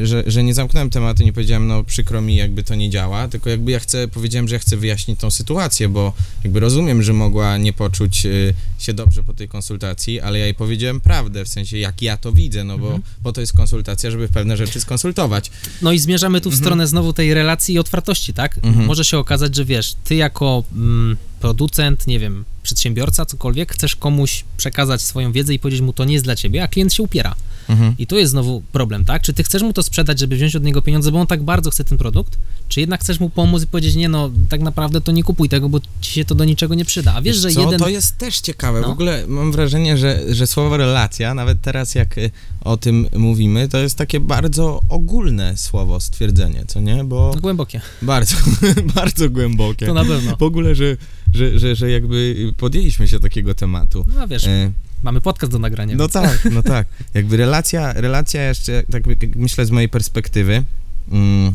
że, 0.02 0.22
że 0.26 0.43
nie 0.43 0.55
zamknąłem 0.55 0.90
tematu, 0.90 1.22
nie 1.22 1.32
powiedziałem, 1.32 1.67
no 1.67 1.84
przykro 1.84 2.20
mi, 2.20 2.37
jakby 2.37 2.64
to 2.64 2.75
nie 2.75 2.90
działa, 2.90 3.28
tylko 3.28 3.50
jakby 3.50 3.70
ja 3.70 3.78
chcę, 3.81 4.08
powiedziałem, 4.08 4.49
że 4.49 4.55
ja 4.55 4.58
chcę 4.58 4.76
wyjaśnić 4.76 5.20
tą 5.20 5.31
sytuację, 5.31 5.88
bo 5.88 6.12
jakby 6.44 6.61
rozumiem, 6.61 7.02
że 7.02 7.12
mogła 7.12 7.56
nie 7.56 7.72
poczuć 7.72 8.26
e, 8.26 8.31
się 8.78 8.94
dobrze 8.94 9.22
po 9.25 9.32
tej 9.32 9.49
konsultacji, 9.49 10.20
ale 10.20 10.38
ja 10.38 10.44
jej 10.44 10.55
powiedziałem 10.55 11.00
prawdę, 11.00 11.44
w 11.44 11.49
sensie 11.49 11.78
jak 11.78 12.02
ja 12.02 12.17
to 12.17 12.32
widzę, 12.32 12.64
no 12.64 12.78
bo 12.78 12.87
Mhm. 12.87 13.02
po 13.22 13.32
to 13.32 13.40
jest 13.40 13.52
konsultacja, 13.52 14.11
żeby 14.11 14.28
pewne 14.28 14.56
rzeczy 14.56 14.81
skonsultować. 14.81 15.50
No 15.82 15.93
i 15.93 15.99
zmierzamy 15.99 16.40
tu 16.40 16.50
w 16.50 16.52
Mhm. 16.52 16.64
stronę 16.64 16.87
znowu 16.87 17.12
tej 17.12 17.34
relacji 17.34 17.75
i 17.75 17.78
otwartości, 17.78 18.34
tak? 18.34 18.58
Mhm. 18.62 18.87
Może 18.87 19.05
się 19.05 19.19
okazać, 19.19 19.56
że 19.56 19.64
wiesz, 19.64 19.94
ty 20.05 20.14
jako 20.14 20.64
mm, 20.72 21.17
producent, 21.40 22.06
nie 22.06 22.19
wiem, 22.19 22.44
przedsiębiorca, 22.62 23.26
cokolwiek, 23.26 23.72
chcesz 23.72 23.96
komuś 23.96 24.44
przekazać 24.56 25.02
swoją 25.02 25.32
wiedzę 25.32 25.55
i 25.55 25.58
powiedzieć 25.58 25.81
mu, 25.81 25.93
to 25.93 26.05
nie 26.05 26.12
jest 26.12 26.25
dla 26.25 26.37
ciebie, 26.37 26.62
a 26.62 26.69
klient 26.69 26.94
się 26.94 27.02
upiera. 27.02 27.34
Mhm. 27.70 27.94
I 27.99 28.06
tu 28.06 28.19
jest 28.19 28.31
znowu 28.31 28.62
problem, 28.72 29.05
tak? 29.05 29.22
Czy 29.22 29.32
ty 29.32 29.43
chcesz 29.44 29.62
mu 29.62 29.72
to 29.72 29.82
sprzedać, 29.82 30.19
żeby 30.19 30.37
wziąć 30.37 30.56
od 30.56 30.64
niego 30.64 30.82
pieniądze, 30.82 31.12
bo 31.12 31.20
on 31.20 31.26
tak 31.26 31.43
bardzo 31.43 31.70
chce 31.70 31.84
ten 31.84 31.99
produkt, 31.99 32.38
czy 32.69 32.81
jednak 32.81 33.00
chcesz 33.00 33.20
mu 33.20 33.31
pomóc 33.31 33.62
i 33.62 33.67
powiedzieć, 33.67 33.94
nie 33.94 34.08
no, 34.08 34.31
tak 34.49 34.61
naprawdę 34.61 35.00
to 35.00 35.12
nie 35.12 35.22
kupuj 35.25 35.49
tego, 35.49 35.69
bo 35.69 35.81
ci 36.00 36.12
się 36.12 36.25
to 36.25 36.34
do 36.34 36.44
niczego 36.44 36.75
nie 36.75 36.84
przyda. 36.84 37.14
A 37.14 37.22
wiesz, 37.22 37.37
że 37.37 37.50
co? 37.50 37.61
jeden... 37.61 37.81
To 37.81 37.88
jest 37.88 38.19
też 38.19 38.40
ciekawe. 38.40 38.81
No. 38.81 38.88
W 38.88 38.90
ogóle 38.90 39.25
mam 39.26 39.52
wrażenie, 39.52 39.99
że, 39.99 40.34
że 40.34 40.46
słowo 40.46 40.76
relacja, 40.76 41.34
nawet 41.34 41.61
teraz 41.61 41.94
jak 41.94 42.19
y, 42.19 42.31
o 42.61 42.76
tym 42.76 43.06
mówimy, 43.17 43.69
to 43.69 43.78
jest 43.78 43.96
takie 43.99 44.20
bardzo 44.20 44.81
ogólne 44.89 45.56
słowo, 45.56 46.00
stwierdzenie, 46.00 46.65
co 46.67 46.81
nie? 46.81 47.05
Bo 47.05 47.31
To 47.34 47.41
głębokie, 47.41 47.81
bardzo, 48.03 48.36
bardzo 48.94 49.31
głębokie. 49.31 49.86
to 49.86 49.94
na 49.94 50.05
pewno. 50.05 50.36
W 50.36 50.43
ogóle, 50.43 50.74
że, 50.74 50.96
że, 51.34 51.58
że, 51.58 51.77
że 51.77 51.91
jakby 51.91 52.36
podjęliśmy 52.56 53.08
się 53.08 53.20
takiego 53.20 53.55
tematu. 53.55 54.05
No 54.15 54.29
wiesz, 54.29 54.44
E, 54.46 54.72
mamy 55.03 55.21
podcast 55.21 55.53
do 55.53 55.59
nagrania. 55.59 55.97
no 55.97 56.05
więc- 56.05 56.13
tak, 56.13 56.45
no 56.55 56.63
tak. 56.63 56.87
Jakby 57.15 57.37
relacja, 57.37 57.93
relacja 57.93 58.49
jeszcze, 58.49 58.83
tak 58.91 59.07
jak 59.07 59.37
myślę 59.37 59.67
z 59.67 59.71
mojej 59.71 59.89
perspektywy, 59.89 60.65
mm, 61.13 61.53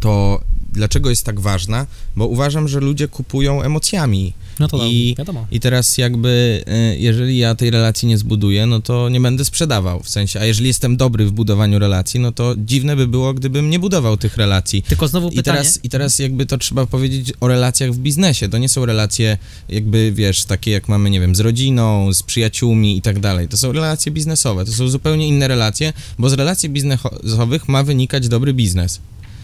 to 0.00 0.40
dlaczego 0.72 1.10
jest 1.10 1.24
tak 1.24 1.40
ważna? 1.40 1.86
Bo 2.16 2.26
uważam, 2.26 2.68
że 2.68 2.80
ludzie 2.80 3.08
kupują 3.08 3.62
emocjami. 3.62 4.32
No 4.60 4.68
to 4.68 4.86
I- 4.86 5.14
wiadomo. 5.18 5.46
I 5.50 5.60
teraz 5.60 5.98
jakby, 5.98 6.64
y, 6.94 6.98
jeżeli 6.98 7.38
ja 7.38 7.54
tej 7.54 7.70
relacji 7.70 8.08
nie 8.08 8.18
zbuduję, 8.18 8.66
no 8.66 8.80
to 8.80 9.08
nie 9.08 9.20
będę 9.20 9.44
sprzedawał, 9.44 10.02
w 10.02 10.08
sensie, 10.10 10.40
a 10.40 10.44
jeżeli 10.44 10.68
jestem 10.68 10.96
dobry 10.96 11.26
w 11.26 11.32
budowaniu 11.32 11.78
relacji, 11.78 12.20
no 12.20 12.32
to 12.32 12.54
dziwne 12.58 12.96
by 12.96 13.06
było, 13.06 13.34
gdybym 13.34 13.70
nie 13.70 13.78
budował 13.78 14.16
tych 14.16 14.36
relacji. 14.36 14.82
Tylko 14.82 15.08
znowu 15.08 15.28
I 15.28 15.36
pytanie... 15.36 15.58
teraz, 15.58 15.80
I 15.82 15.88
teraz 15.88 16.18
jakby 16.18 16.46
to 16.46 16.58
trzeba 16.58 16.86
powiedzieć 16.86 17.32
o 17.40 17.48
relacjach 17.48 17.92
w 17.92 17.98
biznesie. 17.98 18.48
To 18.48 18.58
nie 18.58 18.68
są 18.68 18.86
relacje 18.86 19.38
jakby, 19.68 20.12
wiesz, 20.12 20.44
takie 20.44 20.70
jak 20.70 20.88
mamy, 20.88 21.10
nie 21.10 21.20
wiem, 21.20 21.34
z 21.34 21.40
rodziną, 21.40 22.12
z 22.12 22.22
przyjaciółmi 22.22 22.96
i 22.96 23.02
tak 23.02 23.20
dalej. 23.20 23.48
To 23.48 23.56
są 23.56 23.72
relacje 23.72 24.12
biznesowe. 24.12 24.64
To 24.64 24.72
są 24.72 24.88
zupełnie 24.88 25.28
inne 25.28 25.48
relacje, 25.48 25.92
bo 26.18 26.30
z 26.30 26.32
relacji 26.32 26.68
biznesowych 26.68 27.68
ma 27.68 27.82
wynikać 27.82 28.28
dobry 28.28 28.54
biznes, 28.54 29.00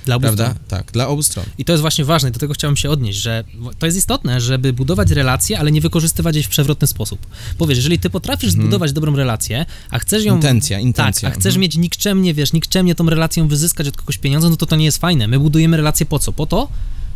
dla 0.07 0.17
obu 0.17 0.23
prawda? 0.23 0.45
stron. 0.51 0.65
Tak, 0.69 0.93
dla 0.93 1.09
obu 1.09 1.23
stron. 1.23 1.45
I 1.59 1.65
to 1.65 1.73
jest 1.73 1.81
właśnie 1.81 2.05
ważne, 2.05 2.29
i 2.29 2.33
do 2.33 2.39
tego 2.39 2.55
chciałem 2.55 2.77
się 2.77 2.91
odnieść, 2.91 3.19
że 3.19 3.45
to 3.79 3.87
jest 3.87 3.99
istotne, 3.99 4.41
żeby 4.41 4.73
budować 4.73 5.11
relacje, 5.11 5.59
ale 5.59 5.73
nie 5.73 5.81
wykorzystywać 5.81 6.35
jej 6.35 6.45
w 6.45 6.49
przewrotny 6.49 6.87
sposób. 6.87 7.27
Powiesz, 7.59 7.77
jeżeli 7.79 7.99
ty 7.99 8.11
potrafisz 8.11 8.49
Mhm. 8.49 8.63
zbudować 8.63 8.93
dobrą 8.93 9.17
relację, 9.17 9.67
a 9.91 9.99
chcesz 9.99 10.25
ją... 10.25 10.35
Intencja, 10.35 10.77
Tak, 10.77 10.85
intencja. 10.85 11.29
a 11.29 11.33
chcesz 11.33 11.47
Mhm. 11.47 11.61
mieć 11.61 11.77
nikczemnie, 11.77 12.35
wiesz, 12.35 12.53
nikczemnie 12.53 12.95
tą 12.95 13.11
relacją 13.11 13.49
wyzyskać 13.49 13.89
od 13.89 13.97
kogoś 13.97 14.19
pieniądze, 14.19 14.51
no 14.51 14.57
to 14.57 14.67
to 14.67 14.77
nie 14.77 14.85
jest 14.85 14.99
fajne. 14.99 15.29
My 15.29 15.39
budujemy 15.39 15.77
relacje 15.77 16.07
po 16.07 16.19
co? 16.19 16.33
Po 16.33 16.47
to, 16.47 16.69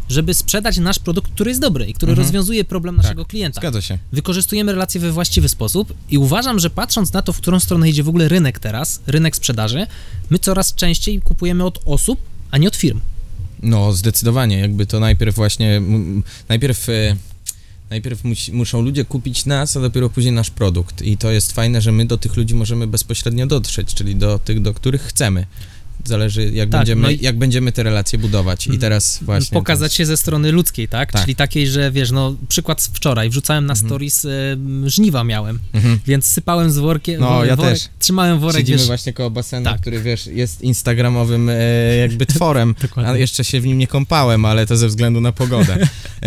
żeby 0.09 0.35
sprzedać 0.35 0.79
nasz 0.79 0.99
produkt, 0.99 1.33
który 1.33 1.51
jest 1.51 1.61
dobry 1.61 1.87
i 1.87 1.95
który 1.95 2.13
Mhm. 2.13 2.27
rozwiązuje 2.27 2.65
problem 2.65 2.97
naszego 2.97 3.25
klienta. 3.25 3.61
Zgadza 3.61 3.81
się. 3.81 3.99
Wykorzystujemy 4.13 4.73
relacje 4.73 5.01
we 5.01 5.13
właściwy 5.13 5.49
sposób 5.49 5.95
i 6.11 6.19
uważam, 6.19 6.59
że 6.59 6.71
patrząc 6.71 7.13
na 7.13 7.23
to, 7.23 7.33
w 7.33 7.37
którą 7.37 7.61
stronę 7.61 7.89
idzie 7.91 8.03
w 8.03 8.09
ogóle 8.09 8.29
rynek 8.29 8.59
teraz, 8.59 9.01
rynek 9.07 9.37
sprzedaży, 9.37 9.87
my 10.31 10.39
coraz 10.39 10.75
częściej 10.75 11.21
kupujemy 11.21 11.65
od 11.65 11.79
osób, 11.85 12.21
a 12.50 12.59
nie 12.59 12.69
od 12.69 12.76
firm. 12.76 13.00
No, 13.62 13.92
zdecydowanie. 13.92 14.59
Jakby 14.59 14.87
to 14.87 15.00
najpierw 15.00 15.37
właśnie, 15.37 15.83
najpierw, 16.49 16.88
e, 16.88 17.16
najpierw 17.90 18.21
muszą 18.52 18.83
ludzie 18.83 19.04
kupić 19.04 19.47
nas, 19.47 19.76
a 19.76 19.80
dopiero 19.80 20.11
później 20.11 20.33
nasz 20.33 20.50
produkt. 20.50 21.02
I 21.02 21.16
to 21.16 21.30
jest 21.30 21.52
fajne, 21.52 21.80
że 21.80 21.92
my 21.92 22.07
do 22.07 22.19
tych 22.19 22.37
ludzi 22.37 22.54
możemy 22.54 22.87
bezpośrednio 22.87 23.47
dotrzeć, 23.47 23.95
czyli 23.95 24.16
do 24.16 24.38
tych, 24.38 24.62
do 24.62 24.75
których 24.75 25.02
chcemy. 25.02 25.47
Zależy, 26.04 26.50
jak, 26.54 26.69
Tak, 26.71 26.80
będziemy, 26.80 27.02
no 27.02 27.09
jak 27.21 27.38
będziemy 27.38 27.73
te 27.73 27.83
relacje 27.83 28.19
budować. 28.19 28.66
I 28.66 28.78
teraz 28.78 29.19
właśnie... 29.23 29.54
Pokazać 29.54 29.95
się 29.95 30.07
ze 30.07 30.16
strony 30.16 30.52
ludzkiej, 30.52 30.88
tak? 30.88 31.12
Tak. 31.12 31.23
Czyli 31.23 31.37
takiej, 31.37 31.69
że 31.69 31.90
wiesz, 31.90 32.11
no 32.11 32.35
przykład 32.49 32.83
z 32.83 32.87
wczoraj, 32.88 33.30
wrzucałem 33.30 33.66
na 33.66 33.73
Mhm. 33.73 33.88
stories, 33.88 34.26
żniwa 34.87 35.25
miałem, 35.25 35.59
Mhm. 35.73 36.00
więc 36.07 36.26
sypałem 36.26 36.71
z 36.73 36.78
workiem, 36.78 37.21
No, 37.21 37.45
ja 37.45 37.57
worek, 37.57 37.73
też. 37.78 37.88
trzymałem 37.99 38.38
worek, 38.40 38.57
Siedzimy 38.59 38.78
wiesz, 38.78 38.87
właśnie 38.87 39.12
koło 39.12 39.30
basenu, 39.30 39.64
Tak. 39.64 39.80
który 39.80 40.02
wiesz, 40.02 40.26
jest 40.26 40.62
instagramowym 40.62 41.49
e, 41.49 41.54
jakby 41.97 42.26
tworem. 42.35 42.75
A 42.97 43.16
jeszcze 43.16 43.45
się 43.45 43.61
w 43.61 43.66
nim 43.66 43.78
nie 43.78 43.87
kąpałem, 43.87 44.45
ale 44.45 44.66
to 44.66 44.76
ze 44.76 44.88
względu 44.88 45.21
na 45.21 45.33
pogodę. 45.33 45.76
E, 46.23 46.26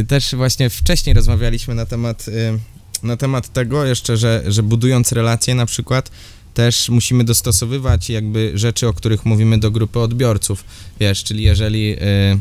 e, 0.00 0.04
też 0.04 0.34
właśnie 0.34 0.70
wcześniej 0.70 1.14
rozmawialiśmy 1.14 1.74
na 1.74 1.86
temat, 1.86 2.26
e, 2.28 2.58
na 3.06 3.16
temat 3.16 3.52
tego 3.52 3.84
jeszcze, 3.84 4.16
że, 4.16 4.42
że 4.46 4.62
budując 4.62 5.12
relacje 5.12 5.54
na 5.54 5.66
przykład 5.66 6.10
też 6.58 6.88
musimy 6.88 7.24
dostosowywać 7.24 8.10
jakby 8.10 8.52
rzeczy, 8.54 8.88
o 8.88 8.92
których 8.92 9.24
mówimy 9.24 9.58
do 9.58 9.70
grupy 9.70 9.98
odbiorców. 9.98 10.64
Wiesz, 11.00 11.24
czyli 11.24 11.42
jeżeli... 11.42 11.96
E, 12.00 12.38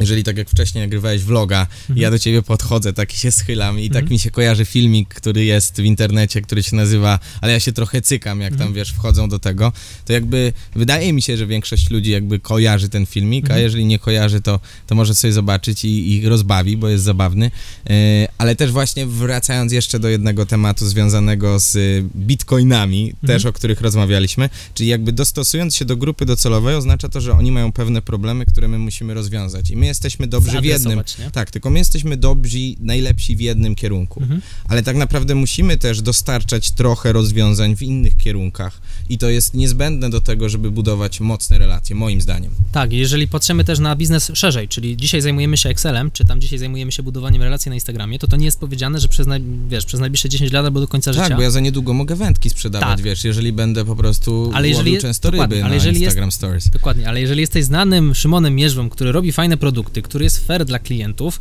jeżeli 0.00 0.24
tak 0.24 0.36
jak 0.36 0.50
wcześniej 0.50 0.84
nagrywałeś 0.84 1.22
vloga, 1.22 1.66
Mhm. 1.80 1.98
ja 1.98 2.10
do 2.10 2.18
ciebie 2.18 2.42
podchodzę, 2.42 2.92
tak 2.92 3.12
się 3.12 3.30
schylam 3.32 3.78
i 3.80 3.88
tak 3.88 3.96
Mhm. 4.02 4.10
mi 4.12 4.18
się 4.18 4.30
kojarzy 4.30 4.64
filmik, 4.64 5.14
który 5.14 5.44
jest 5.44 5.76
w 5.80 5.84
internecie, 5.84 6.42
który 6.42 6.62
się 6.62 6.76
nazywa, 6.76 7.18
ale 7.40 7.52
ja 7.52 7.60
się 7.60 7.72
trochę 7.72 8.02
cykam, 8.02 8.40
jak 8.40 8.50
tam 8.50 8.60
Mhm. 8.60 8.74
wiesz, 8.74 8.90
wchodzą 8.92 9.28
do 9.28 9.38
tego, 9.38 9.72
to 10.04 10.12
jakby 10.12 10.52
wydaje 10.74 11.12
mi 11.12 11.22
się, 11.22 11.36
że 11.36 11.46
większość 11.46 11.90
ludzi 11.90 12.10
jakby 12.10 12.38
kojarzy 12.38 12.88
ten 12.88 13.06
filmik, 13.06 13.44
a 13.44 13.48
Mhm. 13.48 13.62
jeżeli 13.62 13.84
nie 13.84 13.98
kojarzy, 13.98 14.40
to, 14.40 14.60
to 14.86 14.94
może 14.94 15.14
sobie 15.14 15.32
zobaczyć 15.32 15.84
i, 15.84 16.12
i 16.16 16.28
rozbawi, 16.28 16.76
bo 16.76 16.88
jest 16.88 17.04
zabawny. 17.04 17.50
Yy, 17.88 17.94
ale 18.38 18.56
też 18.56 18.70
właśnie 18.72 19.06
wracając 19.06 19.72
jeszcze 19.72 19.98
do 19.98 20.08
jednego 20.08 20.46
tematu 20.46 20.86
związanego 20.86 21.58
z 21.58 22.04
bitcoinami, 22.16 23.02
Mhm. 23.10 23.26
też 23.26 23.46
o 23.46 23.52
których 23.52 23.80
rozmawialiśmy, 23.80 24.48
czyli 24.74 24.88
jakby 24.88 25.12
dostosując 25.12 25.76
się 25.76 25.84
do 25.84 25.96
grupy 25.96 26.26
docelowej, 26.26 26.74
oznacza 26.74 27.08
to, 27.08 27.20
że 27.20 27.32
oni 27.32 27.52
mają 27.52 27.72
pewne 27.72 28.02
problemy, 28.02 28.46
które 28.46 28.68
my 28.68 28.78
musimy 28.78 29.14
rozwiązać. 29.14 29.70
I 29.70 29.76
my 29.76 29.86
jesteśmy 29.90 30.26
dobrzy 30.26 30.60
w 30.60 30.64
jednym. 30.64 31.00
nie? 31.18 31.30
Tak, 31.30 31.50
tylko 31.50 31.70
my 31.70 31.78
jesteśmy 31.78 32.16
dobrzy, 32.16 32.58
najlepsi 32.80 33.36
w 33.36 33.40
jednym 33.40 33.74
kierunku. 33.74 34.20
Mhm. 34.22 34.40
Ale 34.68 34.82
tak 34.82 34.96
naprawdę 34.96 35.34
musimy 35.34 35.76
też 35.76 36.02
dostarczać 36.02 36.70
trochę 36.70 37.12
rozwiązań 37.12 37.76
w 37.76 37.82
innych 37.82 38.16
kierunkach. 38.16 38.80
I 39.08 39.18
to 39.18 39.30
jest 39.30 39.54
niezbędne 39.54 40.10
do 40.10 40.20
tego, 40.20 40.48
żeby 40.48 40.70
budować 40.70 41.20
mocne 41.20 41.58
relacje, 41.58 41.96
moim 41.96 42.20
zdaniem. 42.20 42.50
Tak, 42.72 42.92
jeżeli 42.92 43.28
patrzymy 43.28 43.64
też 43.64 43.78
na 43.78 43.96
biznes 43.96 44.30
szerzej, 44.34 44.68
czyli 44.68 44.96
dzisiaj 44.96 45.20
zajmujemy 45.20 45.56
się 45.56 45.68
Excelem, 45.68 46.10
czy 46.10 46.24
tam 46.24 46.40
dzisiaj 46.40 46.58
zajmujemy 46.58 46.92
się 46.92 47.02
budowaniem 47.02 47.42
relacji 47.42 47.68
na 47.68 47.74
Instagramie, 47.74 48.18
to 48.18 48.26
to 48.28 48.36
nie 48.36 48.44
jest 48.44 48.60
powiedziane, 48.60 49.00
że 49.00 49.08
przez, 49.08 49.26
naj, 49.26 49.42
wiesz, 49.68 49.84
przez 49.84 50.00
najbliższe 50.00 50.28
10 50.28 50.52
lat 50.52 50.64
albo 50.64 50.80
do 50.80 50.88
końca 50.88 51.12
Tak, 51.14 51.22
życia. 51.24 51.36
bo 51.36 51.42
ja 51.42 51.50
za 51.50 51.60
niedługo 51.60 51.94
mogę 51.94 52.16
wędki 52.16 52.50
sprzedawać, 52.50 52.88
Tak. 52.88 53.00
wiesz, 53.00 53.24
jeżeli 53.24 53.52
będę 53.52 53.84
po 53.84 53.96
prostu 53.96 54.50
Ale 54.54 54.68
jeżeli 54.68 54.92
jest- 54.92 55.02
często 55.02 55.30
ryby 55.30 55.42
ale 55.44 55.68
na 55.68 55.74
jeżeli 55.74 55.88
jest- 55.94 56.02
Instagram 56.02 56.32
Stories. 56.32 56.68
Dokładnie, 56.70 57.08
ale 57.08 57.20
jeżeli 57.20 57.40
jesteś 57.40 57.64
znanym 57.64 58.14
Szymonem 58.14 58.54
Mierzwą, 58.54 58.88
który 58.90 59.12
robi 59.12 59.32
fajne 59.32 59.56
produkty, 59.56 59.69
który 60.02 60.24
jest 60.24 60.46
fair 60.46 60.64
dla 60.64 60.78
klientów, 60.78 61.38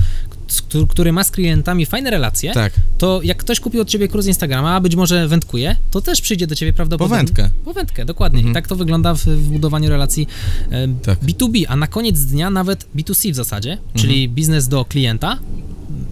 który 0.89 1.13
ma 1.13 1.23
z 1.23 1.31
klientami 1.31 1.85
fajne 1.85 2.09
relacje, 2.09 2.53
Tak, 2.53 2.73
to 2.97 3.19
jak 3.23 3.37
ktoś 3.37 3.59
kupił 3.59 3.81
od 3.81 3.87
ciebie 3.89 4.07
kurs 4.07 4.25
Instagrama, 4.27 4.75
a 4.75 4.79
być 4.81 4.95
może 4.95 5.27
wędkuje, 5.27 5.75
to 5.91 6.01
też 6.01 6.21
przyjdzie 6.21 6.47
do 6.47 6.55
ciebie 6.55 6.73
po 6.73 6.75
prawdopodobnie. 6.75 7.17
wędkę. 7.17 7.49
Po 7.65 7.73
wędkę, 7.73 8.05
dokładnie. 8.05 8.39
Mhm. 8.39 8.51
I 8.51 8.53
tak 8.53 8.67
to 8.67 8.75
wygląda 8.75 9.13
w, 9.13 9.19
w 9.25 9.49
budowaniu 9.49 9.89
relacji 9.89 10.27
e, 10.71 10.87
Tak. 11.03 11.19
B2B, 11.19 11.65
a 11.67 11.75
na 11.75 11.87
koniec 11.87 12.19
dnia 12.19 12.49
nawet 12.49 12.87
B2C 12.95 13.31
w 13.31 13.35
zasadzie, 13.35 13.77
czyli 13.95 14.29
biznes 14.29 14.67
do 14.67 14.85
klienta, 14.85 15.37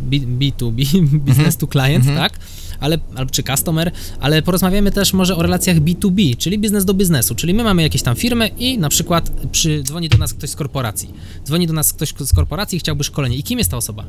B2B, 0.10 1.02
business 1.20 1.58
to 1.62 1.68
client, 1.68 2.06
Mhm. 2.08 2.18
tak? 2.18 2.40
Ale, 2.80 2.98
albo 3.16 3.32
czy 3.32 3.44
customer, 3.44 3.92
ale 4.20 4.42
porozmawiamy 4.42 4.92
też 4.92 5.14
może 5.14 5.36
o 5.36 5.42
relacjach 5.42 5.78
B2B, 5.78 6.38
czyli 6.38 6.60
biznes 6.60 6.86
do 6.86 6.94
biznesu, 6.94 7.36
czyli 7.36 7.54
my 7.54 7.64
mamy 7.64 7.82
jakieś 7.82 8.02
tam 8.02 8.16
firmy 8.16 8.48
i 8.48 8.78
na 8.78 8.90
przykład 8.90 9.30
przy, 9.52 9.84
dzwoni 9.84 10.10
do 10.10 10.18
nas 10.18 10.34
ktoś 10.34 10.50
z 10.50 10.56
korporacji. 10.56 11.10
Dzwoni 11.46 11.68
do 11.68 11.74
nas 11.74 11.94
ktoś 11.94 12.14
z 12.20 12.34
korporacji 12.34 12.76
i 12.76 12.80
chciałby 12.80 13.04
szkolenie. 13.04 13.38
I 13.38 13.44
kim 13.44 13.60
jest 13.60 13.72
ta 13.72 13.78
osoba? 13.78 14.04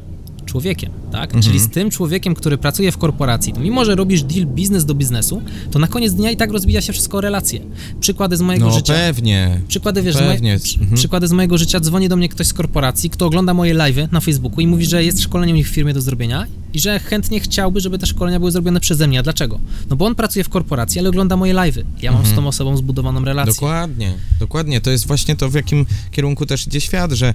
Człowiekiem, 0.49 0.91
tak? 1.13 1.25
Mhm. 1.25 1.43
Czyli 1.43 1.59
z 1.59 1.69
tym 1.69 1.91
człowiekiem, 1.91 2.35
który 2.35 2.59
pracuje 2.59 2.93
w 2.93 2.99
korporacji, 2.99 3.53
to 3.53 3.61
mimo, 3.61 3.85
że 3.85 3.95
robisz 3.95 4.23
deal 4.23 4.47
biznes 4.47 4.85
do 4.85 4.95
biznesu, 4.95 5.43
to 5.71 5.79
na 5.79 5.87
koniec 5.87 6.15
dnia 6.15 6.31
i 6.31 6.37
tak 6.37 6.53
rozbija 6.53 6.81
się 6.81 6.93
wszystko 6.93 7.19
o 7.19 7.21
relacje. 7.21 7.61
Przykłady 8.01 8.37
z 8.37 8.41
mojego 8.41 8.67
No 8.67 8.73
życia. 8.73 8.93
pewnie. 8.95 9.61
Przykłady, 9.69 10.03
wiesz, 10.03 10.15
z 10.15 10.19
Pewnie. 10.19 10.51
moje, 10.51 10.61
przy- 10.61 10.79
Mhm. 10.79 10.97
przykłady 10.97 11.29
z 11.29 11.33
mojego 11.33 11.59
życia, 11.59 11.81
dzwoni 11.81 12.09
do 12.09 12.17
mnie 12.17 12.29
ktoś 12.29 12.47
z 12.47 12.53
korporacji, 12.53 13.11
kto 13.11 13.27
ogląda 13.27 13.55
moje 13.55 13.75
live'y 13.75 14.09
na 14.13 14.21
Facebooku 14.21 14.61
i 14.61 14.67
mówi, 14.67 14.87
że 14.87 15.05
jest 15.05 15.21
szkolenie 15.23 15.53
u 15.53 15.57
nich 15.57 15.69
w 15.71 15.73
firmie 15.75 15.95
do 15.95 16.01
zrobienia 16.01 16.47
i 16.75 16.81
że 16.81 16.99
chętnie 17.01 17.41
chciałby, 17.41 17.81
żeby 17.81 17.99
te 17.99 18.07
szkolenia 18.07 18.39
były 18.39 18.51
zrobione 18.53 18.81
przeze 18.81 19.09
mnie. 19.09 19.19
A 19.19 19.23
dlaczego? 19.23 19.61
No 19.91 19.97
bo 19.97 20.07
on 20.07 20.15
pracuje 20.15 20.45
w 20.45 20.49
korporacji, 20.49 20.99
ale 20.99 21.09
ogląda 21.09 21.37
moje 21.37 21.55
live'y. 21.55 21.83
Ja 22.03 22.11
mam 22.13 22.21
Mhm. 22.21 22.35
z 22.37 22.39
tą 22.39 22.49
osobą 22.49 22.77
zbudowaną 22.77 23.25
relację. 23.25 23.53
Dokładnie, 23.55 24.13
dokładnie. 24.41 24.81
To 24.81 24.91
jest 24.91 25.07
właśnie 25.07 25.37
to, 25.37 25.49
w 25.51 25.55
jakim 25.55 25.87
kierunku 26.11 26.47
też 26.47 26.67
idzie 26.67 26.81
świat, 26.81 27.13
że 27.13 27.35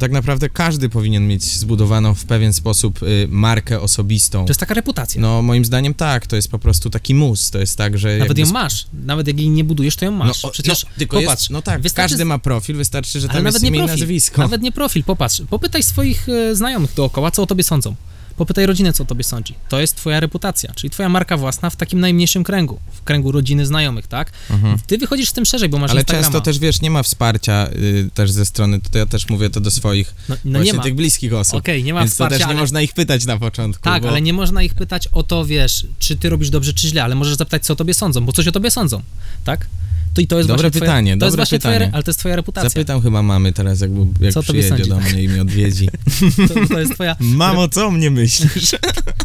tak 0.00 0.12
naprawdę 0.12 0.48
każdy 0.48 0.88
powinien 0.88 1.28
mieć 1.28 1.44
zbudowaną 1.44 2.14
w 2.14 2.24
pewien 2.24 2.52
sposób 2.52 3.02
y, 3.02 3.26
markę 3.30 3.80
osobistą. 3.80 4.44
To 4.44 4.50
jest 4.50 4.60
taka 4.60 4.74
reputacja. 4.74 5.20
No, 5.20 5.42
moim 5.42 5.64
zdaniem 5.64 5.94
tak, 5.94 6.26
to 6.26 6.36
jest 6.36 6.48
po 6.50 6.58
prostu 6.58 6.90
taki 6.90 7.14
mus, 7.14 7.50
to 7.50 7.58
jest 7.58 7.78
tak, 7.78 7.98
że... 7.98 8.18
Nawet 8.18 8.38
ją 8.38 8.44
sp- 8.50 8.54
masz. 8.54 8.86
Nawet 8.92 9.26
jak 9.26 9.38
jej 9.38 9.50
nie 9.50 9.64
budujesz, 9.64 9.96
to 9.96 10.04
ją 10.04 10.10
masz. 10.10 10.42
No, 10.42 10.48
o, 10.48 10.52
Przecież 10.52 10.84
no, 10.84 10.90
tylko 10.98 11.20
popatrz, 11.20 11.42
jest, 11.42 11.50
no 11.50 11.62
tak, 11.62 11.80
wystarczy- 11.80 12.10
każdy 12.10 12.24
ma 12.24 12.38
profil, 12.38 12.76
wystarczy, 12.76 13.20
że 13.20 13.28
tam 13.28 13.36
nawet 13.36 13.52
jest 13.52 13.62
nie 13.62 13.68
imię 13.68 13.78
i 13.78 13.86
nazwisko. 13.86 14.42
Nawet 14.42 14.62
nie 14.62 14.72
profil, 14.72 15.04
popatrz. 15.04 15.42
Popytaj 15.50 15.82
swoich 15.82 16.28
e, 16.28 16.56
znajomych 16.56 16.94
dookoła, 16.94 17.30
co 17.30 17.42
o 17.42 17.46
tobie 17.46 17.62
sądzą. 17.62 17.94
Popytaj 18.36 18.66
rodzinę, 18.66 18.92
co 18.92 19.02
o 19.02 19.06
tobie 19.06 19.24
sądzi. 19.24 19.54
To 19.68 19.80
jest 19.80 19.96
twoja 19.96 20.20
reputacja, 20.20 20.72
czyli 20.74 20.90
twoja 20.90 21.08
marka 21.08 21.36
własna 21.36 21.70
w 21.70 21.76
takim 21.76 22.00
najmniejszym 22.00 22.44
kręgu, 22.44 22.80
w 22.92 23.02
kręgu 23.02 23.32
rodziny, 23.32 23.66
znajomych, 23.66 24.06
tak? 24.06 24.32
Mhm. 24.50 24.78
Ty 24.86 24.98
wychodzisz 24.98 25.28
z 25.28 25.32
tym 25.32 25.44
szerzej, 25.44 25.68
bo 25.68 25.78
masz 25.78 25.90
Ale 25.90 26.00
Instagrama. 26.00 26.24
często 26.24 26.40
też, 26.40 26.58
wiesz, 26.58 26.80
nie 26.80 26.90
ma 26.90 27.02
wsparcia 27.02 27.68
y, 27.72 28.10
też 28.14 28.30
ze 28.30 28.46
strony, 28.46 28.80
to 28.90 28.98
ja 28.98 29.06
też 29.06 29.28
mówię 29.28 29.50
to 29.50 29.60
do 29.60 29.70
swoich 29.70 30.14
No, 30.28 30.36
no 30.44 30.50
właśnie 30.50 30.72
nie 30.72 30.76
ma. 30.78 30.82
tych 30.82 30.94
bliskich 30.94 31.34
osób. 31.34 31.54
Okej, 31.54 31.84
nie 31.84 31.94
ma 31.94 32.00
Więc 32.00 32.10
to 32.10 32.14
wsparcia, 32.14 32.38
też 32.38 32.46
nie 32.46 32.52
ale... 32.52 32.60
można 32.60 32.80
ich 32.82 32.92
pytać 32.92 33.26
na 33.26 33.38
początku. 33.38 33.82
Tak, 33.84 34.02
bo... 34.02 34.08
ale 34.08 34.22
nie 34.22 34.32
można 34.32 34.62
ich 34.62 34.74
pytać 34.74 35.08
o 35.12 35.22
to, 35.22 35.44
wiesz, 35.44 35.86
czy 35.98 36.16
ty 36.16 36.28
robisz 36.28 36.50
dobrze, 36.50 36.72
czy 36.74 36.88
źle, 36.88 37.04
ale 37.04 37.14
możesz 37.14 37.36
zapytać, 37.36 37.64
co 37.64 37.72
o 37.72 37.76
tobie 37.76 37.94
sądzą, 37.94 38.20
bo 38.26 38.32
coś 38.32 38.48
o 38.48 38.52
tobie 38.52 38.70
sądzą, 38.70 39.02
tak? 39.44 39.66
To 40.14 40.20
i 40.20 40.26
to 40.26 40.36
jest 40.38 40.48
Dobre 40.48 40.70
twoja, 40.70 40.80
pytanie, 40.80 41.18
to 41.18 41.24
jest 41.24 41.36
właśnie 41.36 41.58
pytanie. 41.58 41.76
Twoja, 41.76 41.90
ale 41.92 42.02
to 42.02 42.10
jest 42.10 42.20
twoja 42.20 42.36
reputacja. 42.36 42.70
Zapytam 42.70 43.02
chyba 43.02 43.22
mamy 43.22 43.52
teraz, 43.52 43.80
jak, 43.80 43.90
jak 44.20 44.34
Co 44.34 44.42
przyjedzie 44.42 44.86
do 44.86 45.00
mnie 45.00 45.22
i 45.22 45.28
mnie 45.28 45.42
odwiedzi. 45.42 45.88
To, 46.48 46.74
to 46.74 46.80
jest 46.80 46.94
twoja 46.94 47.16
Mamo, 47.40 47.68
co 47.68 47.86
o 47.86 47.90
mnie 47.90 48.10
myślisz? 48.10 48.70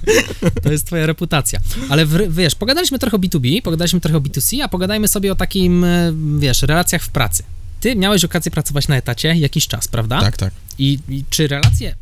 To 0.64 0.72
jest 0.72 0.86
twoja 0.86 1.06
reputacja. 1.06 1.60
Ale 1.90 2.06
w, 2.06 2.36
wiesz, 2.36 2.56
pogadaliśmy 2.56 3.00
trochę 3.00 3.18
o 3.18 3.20
B2B, 3.20 3.62
pogadaliśmy 3.62 4.02
trochę 4.02 4.18
o 4.18 4.22
B2C, 4.22 4.62
a 4.62 4.68
pogadajmy 4.68 5.08
sobie 5.08 5.32
o 5.32 5.36
takim, 5.36 5.84
e, 5.84 6.14
wiesz, 6.40 6.62
relacjach 6.62 7.04
w 7.04 7.10
pracy. 7.10 7.44
Ty 7.80 7.96
miałeś 7.96 8.26
okazję 8.26 8.52
pracować 8.52 8.88
na 8.88 8.98
etacie 8.98 9.36
jakiś 9.36 9.68
czas, 9.68 9.88
prawda? 9.88 10.22
tak, 10.22 10.38
tak. 10.38 10.54
I, 10.80 11.00
I 11.10 11.24
czy 11.30 11.48
relacje 11.48 11.96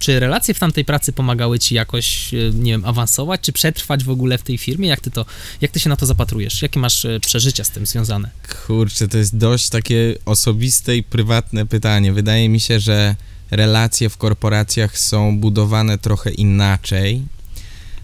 czy 0.00 0.20
relacje 0.20 0.54
w 0.54 0.58
tamtej 0.58 0.84
pracy 0.84 1.12
pomagały 1.12 1.58
ci 1.58 1.74
jakoś, 1.74 2.34
e, 2.34 2.36
nie 2.54 2.72
wiem, 2.72 2.84
awansować, 2.84 3.40
czy 3.40 3.52
przetrwać 3.52 4.04
w 4.04 4.10
ogóle 4.10 4.38
w 4.38 4.42
tej 4.42 4.58
firmie? 4.58 4.88
Jak 4.88 5.00
ty 5.00 5.10
to, 5.10 5.26
jak 5.60 5.70
ty 5.70 5.80
się 5.80 5.88
na 5.88 5.96
to 5.96 6.06
zapatrujesz? 6.06 6.62
Jakie 6.62 6.80
masz 6.80 7.04
e, 7.04 7.20
przeżycia 7.20 7.64
z 7.64 7.70
tym 7.70 7.86
związane? 7.86 8.30
Kurczę, 8.66 9.08
to 9.08 9.18
jest 9.18 9.36
dość 9.36 9.68
takie 9.68 10.14
osobiste 10.24 10.96
i 10.96 11.02
prywatne 11.02 11.66
pytanie. 11.66 12.12
Wydaje 12.12 12.48
mi 12.48 12.60
się, 12.60 12.80
że 12.80 13.16
relacje 13.50 14.08
w 14.08 14.16
korporacjach 14.16 14.98
są 14.98 15.38
budowane 15.38 15.98
trochę 15.98 16.30
inaczej. 16.30 17.22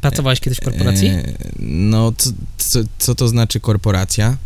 Pracowałeś 0.01 0.41
kiedyś 0.41 0.59
w 0.59 0.65
korporacji? 0.65 1.09
E, 1.09 1.33
no, 1.59 2.13
co, 2.19 2.31
co, 2.59 2.79
co 2.99 3.15
to 3.15 3.29
znaczy 3.29 3.61
korporacja? 3.61 4.37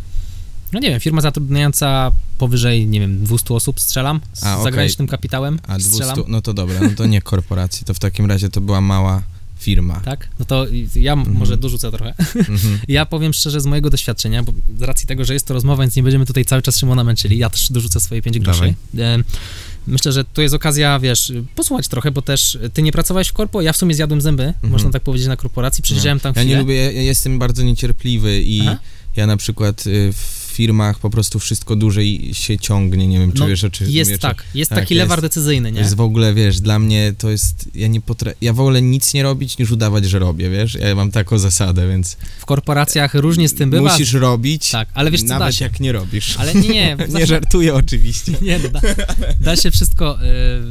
No 0.73 0.79
nie 0.79 0.89
wiem, 0.89 0.99
firma 0.99 1.21
zatrudniająca 1.21 2.11
powyżej, 2.45 2.87
nie 2.87 2.99
wiem, 2.99 3.23
200 3.23 3.53
osób 3.53 3.79
strzelam, 3.79 4.21
z 4.33 4.43
A, 4.43 4.53
okej. 4.53 4.63
zagranicznym 4.63 5.07
kapitałem 5.07 5.59
A 5.67 5.79
strzelam. 5.79 6.15
200, 6.15 6.31
no 6.31 6.41
to 6.41 6.53
dobra, 6.53 6.79
no 6.81 6.89
to 6.97 7.05
nie 7.05 7.21
korporacji, 7.31 7.85
to 7.85 7.93
w 7.93 7.99
takim 7.99 8.25
razie 8.25 8.49
to 8.49 8.61
była 8.61 8.81
mała 8.81 9.21
firma. 9.59 9.99
Tak? 9.99 10.27
No 10.39 10.45
to 10.45 10.65
ja 10.95 11.13
m- 11.13 11.25
może 11.33 11.57
dorzucę 11.57 11.91
trochę. 11.91 12.13
Mhm. 12.35 12.79
Ja 12.87 13.05
powiem 13.05 13.33
szczerze 13.33 13.61
z 13.61 13.65
mojego 13.65 13.89
doświadczenia, 13.89 14.43
bo 14.43 14.53
z 14.79 14.81
racji 14.81 15.07
tego, 15.07 15.25
że 15.25 15.33
jest 15.33 15.45
to 15.47 15.53
rozmowa, 15.53 15.83
więc 15.83 15.95
nie 15.95 16.03
będziemy 16.03 16.25
tutaj 16.25 16.45
cały 16.45 16.61
czas 16.61 16.77
Szymona 16.77 17.03
męczyli, 17.03 17.37
ja 17.37 17.49
też 17.49 17.71
dorzucę 17.71 17.99
swoje 17.99 18.21
5 18.21 18.39
groszy. 18.39 18.73
Myślę, 19.87 20.11
że 20.11 20.23
to 20.23 20.41
jest 20.41 20.55
okazja, 20.55 20.99
wiesz, 20.99 21.33
posłuchać 21.55 21.87
trochę, 21.87 22.11
bo 22.11 22.21
też 22.21 22.57
ty 22.73 22.81
nie 22.81 22.91
pracowałeś 22.91 23.27
w 23.27 23.33
korpo, 23.33 23.61
ja 23.61 23.73
w 23.73 23.77
sumie 23.77 23.95
zjadłem 23.95 24.21
zęby, 24.21 24.53
można 24.63 24.89
tak 24.89 25.01
powiedzieć, 25.03 25.27
na 25.27 25.37
korporacji, 25.37 25.81
przesiedziałem 25.83 26.19
tam 26.19 26.33
Ja 26.35 26.41
chwilę. 26.41 26.55
nie 26.55 26.61
lubię, 26.61 26.75
ja, 26.75 26.91
ja 26.91 27.01
jestem 27.01 27.39
bardzo 27.39 27.63
niecierpliwy 27.63 28.41
i 28.41 28.61
Aha. 28.61 28.77
ja 29.15 29.27
na 29.27 29.37
przykład 29.37 29.87
y, 29.87 30.13
w 30.13 30.40
firmach 30.51 30.99
po 30.99 31.09
prostu 31.09 31.39
wszystko 31.39 31.75
dłużej 31.75 32.29
się 32.33 32.57
ciągnie, 32.57 33.07
nie 33.07 33.19
wiem, 33.19 33.31
czy 33.31 33.39
No, 33.39 33.47
wiesz, 33.47 33.63
o 33.63 33.69
czym 33.69 33.89
Jest 33.89 34.11
wiesz, 34.11 34.19
tak, 34.19 34.43
jest 34.55 34.69
tak, 34.69 34.79
taki 34.79 34.93
jest. 34.95 35.03
lewar 35.03 35.21
decyzyjny, 35.21 35.71
nie? 35.71 35.79
Jest 35.79 35.95
w 35.95 36.01
ogóle, 36.01 36.33
wiesz, 36.33 36.59
dla 36.59 36.79
mnie 36.79 37.13
to 37.17 37.29
jest, 37.29 37.69
ja 37.75 37.87
nie 37.87 38.01
potrafię, 38.01 38.37
ja 38.41 38.53
wolę 38.53 38.81
nic 38.81 39.13
nie 39.13 39.23
robić, 39.23 39.57
niż 39.57 39.71
udawać, 39.71 40.05
że 40.05 40.19
robię, 40.19 40.49
wiesz, 40.49 40.73
ja 40.75 40.95
mam 40.95 41.11
taką 41.11 41.37
zasadę, 41.39 41.87
więc 41.89 42.17
W 42.39 42.45
korporacjach 42.45 43.13
różnie 43.13 43.49
z 43.49 43.53
tym 43.53 43.69
bywa. 43.69 43.91
musisz 43.91 44.13
robić, 44.13 44.69
Tak, 44.69 44.89
ale 44.93 45.11
wiesz 45.11 45.21
co, 45.21 45.27
da 45.27 45.39
nawet 45.39 45.55
się. 45.55 45.65
jak 45.65 45.79
nie 45.79 45.91
robisz. 45.91 46.37
Ale 46.37 46.53
nie, 46.55 46.69
nie, 46.69 46.97
nie 47.19 47.25
żartuję 47.27 47.73
oczywiście. 47.75 48.31
Nie, 48.41 48.59
no, 48.59 48.69
da, 48.69 48.81
da 49.41 49.55
się 49.55 49.71
wszystko 49.71 50.17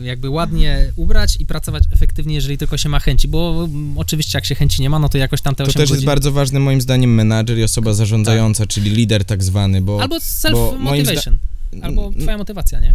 y, 0.00 0.04
jakby 0.06 0.30
ładnie 0.30 0.92
ubrać 0.96 1.36
i 1.40 1.46
pracować 1.46 1.82
efektywnie, 1.94 2.34
jeżeli 2.34 2.58
tylko 2.58 2.76
się 2.78 2.88
ma 2.88 3.00
chęci, 3.00 3.28
bo 3.28 3.64
mm, 3.70 3.98
oczywiście 3.98 4.38
jak 4.38 4.44
się 4.46 4.54
chęci 4.54 4.82
nie 4.82 4.90
ma, 4.90 4.98
no 4.98 5.08
to 5.08 5.18
jakoś 5.18 5.40
tam 5.40 5.54
te 5.54 5.64
To 5.64 5.70
8 5.70 5.72
też 5.74 5.80
jest 5.80 5.92
godzin... 5.92 6.06
bardzo 6.06 6.32
ważny 6.32 6.60
moim 6.60 6.80
zdaniem 6.80 7.14
menadżer 7.14 7.58
i 7.58 7.62
osoba 7.62 7.92
zarządzająca, 7.94 8.66
czyli 8.66 8.90
lider 8.90 9.24
tak 9.24 9.44
zwany, 9.44 9.69
bo... 9.82 10.02
Albo 10.02 10.14
bo 10.14 10.20
zda- 10.20 10.48
self-motivation, 10.48 11.36
albo 11.82 12.10
twoja 12.20 12.38
motywacja, 12.38 12.80
nie? 12.80 12.94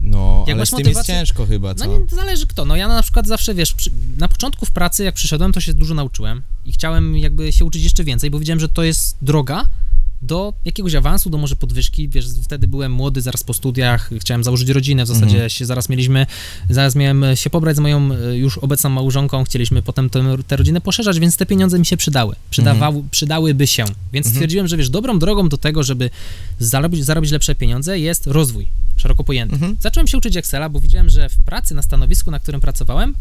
No, 0.00 0.44
jak 0.46 0.56
ale 0.56 0.66
z 0.66 0.70
tym 0.70 0.78
motywację- 0.78 0.96
jest 0.96 1.06
ciężko 1.06 1.46
chyba, 1.46 1.74
co? 1.74 1.86
No 1.86 1.98
nie, 1.98 2.06
zależy 2.16 2.46
kto. 2.46 2.64
No 2.64 2.76
ja 2.76 2.88
na 2.88 3.02
przykład 3.02 3.26
zawsze, 3.26 3.54
wiesz, 3.54 3.72
przy, 3.72 3.90
na 4.18 4.28
początku 4.28 4.66
w 4.66 4.70
pracy, 4.70 5.04
jak 5.04 5.14
przyszedłem, 5.14 5.52
to 5.52 5.60
się 5.60 5.74
dużo 5.74 5.94
nauczyłem 5.94 6.42
i 6.64 6.72
chciałem 6.72 7.18
jakby 7.18 7.52
się 7.52 7.64
uczyć 7.64 7.84
jeszcze 7.84 8.04
więcej, 8.04 8.30
bo 8.30 8.38
widziałem, 8.38 8.60
że 8.60 8.68
to 8.68 8.82
jest 8.82 9.16
droga 9.22 9.66
do 10.26 10.52
jakiegoś 10.64 10.94
awansu, 10.94 11.30
do 11.30 11.38
może 11.38 11.56
podwyżki, 11.56 12.08
wiesz, 12.08 12.26
wtedy 12.44 12.68
byłem 12.68 12.92
młody, 12.92 13.20
zaraz 13.22 13.44
po 13.44 13.54
studiach, 13.54 14.10
chciałem 14.20 14.44
założyć 14.44 14.68
rodzinę, 14.68 15.04
w 15.04 15.08
zasadzie 15.08 15.26
Mhm. 15.34 15.50
się 15.50 15.66
zaraz 15.66 15.88
mieliśmy, 15.88 16.26
zaraz 16.70 16.94
miałem 16.96 17.24
się 17.34 17.50
pobrać 17.50 17.76
z 17.76 17.80
moją 17.80 18.12
e, 18.12 18.36
już 18.36 18.58
obecną 18.58 18.90
małżonką, 18.90 19.44
chcieliśmy 19.44 19.82
potem 19.82 20.10
tę 20.10 20.36
tę 20.46 20.56
rodzinę 20.56 20.80
poszerzać, 20.80 21.20
więc 21.20 21.36
te 21.36 21.46
pieniądze 21.46 21.78
mi 21.78 21.86
się 21.86 21.96
przydały, 21.96 22.36
przydawały, 22.50 23.02
przydałyby 23.10 23.66
się, 23.66 23.84
więc 24.12 24.26
Mhm. 24.26 24.34
stwierdziłem, 24.34 24.68
że 24.68 24.76
wiesz, 24.76 24.90
dobrą 24.90 25.18
drogą 25.18 25.48
do 25.48 25.56
tego, 25.56 25.82
żeby 25.82 26.10
zarobić, 26.58 27.04
zarobić 27.04 27.30
lepsze 27.30 27.54
pieniądze 27.54 27.98
jest 27.98 28.26
rozwój, 28.26 28.66
szeroko 28.96 29.24
pojęty. 29.24 29.54
Mhm. 29.54 29.76
Zacząłem 29.80 30.06
się 30.06 30.18
uczyć 30.18 30.36
Excela, 30.36 30.68
bo 30.68 30.80
widziałem, 30.80 31.08
że 31.10 31.28
w 31.28 31.36
pracy 31.36 31.74
na 31.74 31.82
stanowisku, 31.82 32.30
na 32.30 32.38
którym 32.40 32.60
pracowałem, 32.60 33.14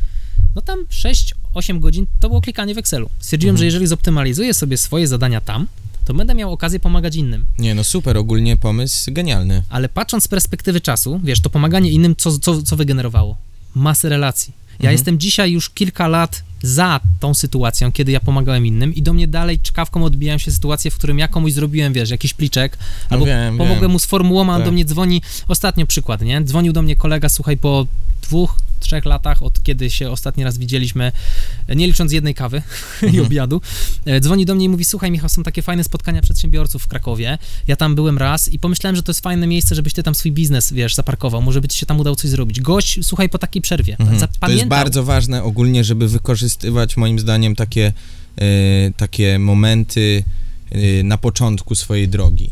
no 0.56 0.62
tam 0.62 0.80
6-8 1.56 1.80
godzin 1.80 2.06
to 2.20 2.30
było 2.30 2.42
klikanie 2.42 2.76
w 2.76 2.78
Excelu. 2.78 3.10
Stwierdziłem, 3.20 3.54
Mhm. 3.54 3.60
że 3.60 3.66
jeżeli 3.66 3.88
zoptymalizuję 3.88 4.54
sobie 4.54 4.78
swoje 4.78 5.08
zadania 5.08 5.42
tam, 5.42 5.68
to 6.06 6.14
będę 6.14 6.36
miał 6.36 6.54
okazję 6.54 6.80
pomagać 6.80 7.16
innym. 7.16 7.46
Nie, 7.60 7.76
no 7.76 7.84
super, 7.84 8.18
ogólnie 8.18 8.58
pomysł 8.58 9.12
genialny. 9.14 9.64
Ale 9.70 9.90
patrząc 9.90 10.24
z 10.24 10.28
perspektywy 10.28 10.82
czasu, 10.82 11.20
wiesz, 11.24 11.40
to 11.42 11.50
pomaganie 11.50 11.92
innym, 11.92 12.16
co, 12.16 12.40
co, 12.40 12.64
co 12.64 12.76
wygenerowało? 12.76 13.38
Masę 13.76 14.10
relacji. 14.10 14.54
Ja 14.74 14.76
Mhm. 14.78 14.92
jestem 14.92 15.20
dzisiaj 15.20 15.52
już 15.52 15.70
kilka 15.70 16.08
lat 16.08 16.44
za 16.62 17.00
tą 17.20 17.34
sytuacją, 17.34 17.92
kiedy 17.92 18.12
ja 18.12 18.20
pomagałem 18.20 18.66
innym 18.66 18.96
i 18.96 19.02
do 19.02 19.14
mnie 19.14 19.28
dalej 19.28 19.60
czkawką 19.60 20.04
odbijają 20.04 20.38
się 20.38 20.52
sytuacje, 20.52 20.92
w 20.92 20.96
którym 20.98 21.20
ja 21.20 21.28
komuś 21.28 21.54
zrobiłem, 21.54 21.94
wiesz, 21.94 22.10
jakiś 22.10 22.34
pliczek, 22.34 22.78
No 22.80 22.88
albo 23.10 23.26
wiem, 23.26 23.58
pomogłem 23.58 23.82
wiem. 23.82 23.92
mu 23.92 24.00
z 24.00 24.06
formułą, 24.06 24.42
a 24.50 24.54
on 24.56 24.58
Tak. 24.58 24.66
do 24.66 24.72
mnie 24.72 24.86
dzwoni, 24.86 25.22
ostatnio 25.48 25.86
przykład, 25.86 26.22
nie? 26.22 26.42
Dzwonił 26.44 26.74
do 26.74 26.82
mnie 26.82 26.96
kolega, 26.96 27.30
słuchaj, 27.30 27.58
po 27.58 27.88
dwóch, 28.22 28.60
trzech 28.84 29.06
latach, 29.06 29.44
od 29.44 29.64
kiedy 29.64 29.90
się 29.90 30.12
ostatni 30.12 30.44
raz 30.44 30.58
widzieliśmy, 30.58 31.12
nie 31.76 31.88
licząc 31.88 32.12
jednej 32.12 32.36
kawy 32.36 32.62
i 33.02 33.06
Mhm. 33.06 33.26
obiadu, 33.26 33.62
e, 34.06 34.20
dzwoni 34.20 34.46
do 34.46 34.56
mnie 34.56 34.66
i 34.66 34.70
mówi, 34.70 34.86
słuchaj 34.86 35.12
Michał, 35.12 35.30
są 35.30 35.44
takie 35.44 35.62
fajne 35.62 35.84
spotkania 35.84 36.22
przedsiębiorców 36.22 36.84
w 36.84 36.88
Krakowie, 36.88 37.38
ja 37.68 37.76
tam 37.76 37.96
byłem 37.96 38.18
raz 38.18 38.50
i 38.50 38.60
pomyślałem, 38.60 38.96
że 38.96 39.04
to 39.04 39.12
jest 39.12 39.22
fajne 39.22 39.48
miejsce, 39.48 39.76
żebyś 39.76 39.94
ty 39.94 40.04
tam 40.04 40.16
swój 40.16 40.32
biznes, 40.32 40.74
wiesz, 40.74 40.96
zaparkował, 40.96 41.42
może 41.42 41.62
by 41.62 41.68
ci 41.68 41.78
się 41.80 41.86
tam 41.86 42.00
udało 42.00 42.16
coś 42.16 42.30
zrobić. 42.30 42.62
Gość, 42.62 43.00
słuchaj, 43.02 43.30
po 43.30 43.38
takiej 43.38 43.62
przerwie, 43.62 43.96
Mhm. 44.00 44.20
To 44.20 44.50
jest 44.52 44.66
bardzo 44.70 45.04
ważne 45.04 45.44
ogólnie, 45.44 45.84
żeby 45.84 46.08
wykorzystywać 46.08 46.98
moim 46.98 47.20
zdaniem 47.20 47.56
takie, 47.56 47.94
e, 48.38 48.44
takie 48.98 49.40
momenty 49.40 50.24
e, 50.72 51.04
na 51.04 51.18
początku 51.18 51.76
swojej 51.76 52.08
drogi. 52.08 52.50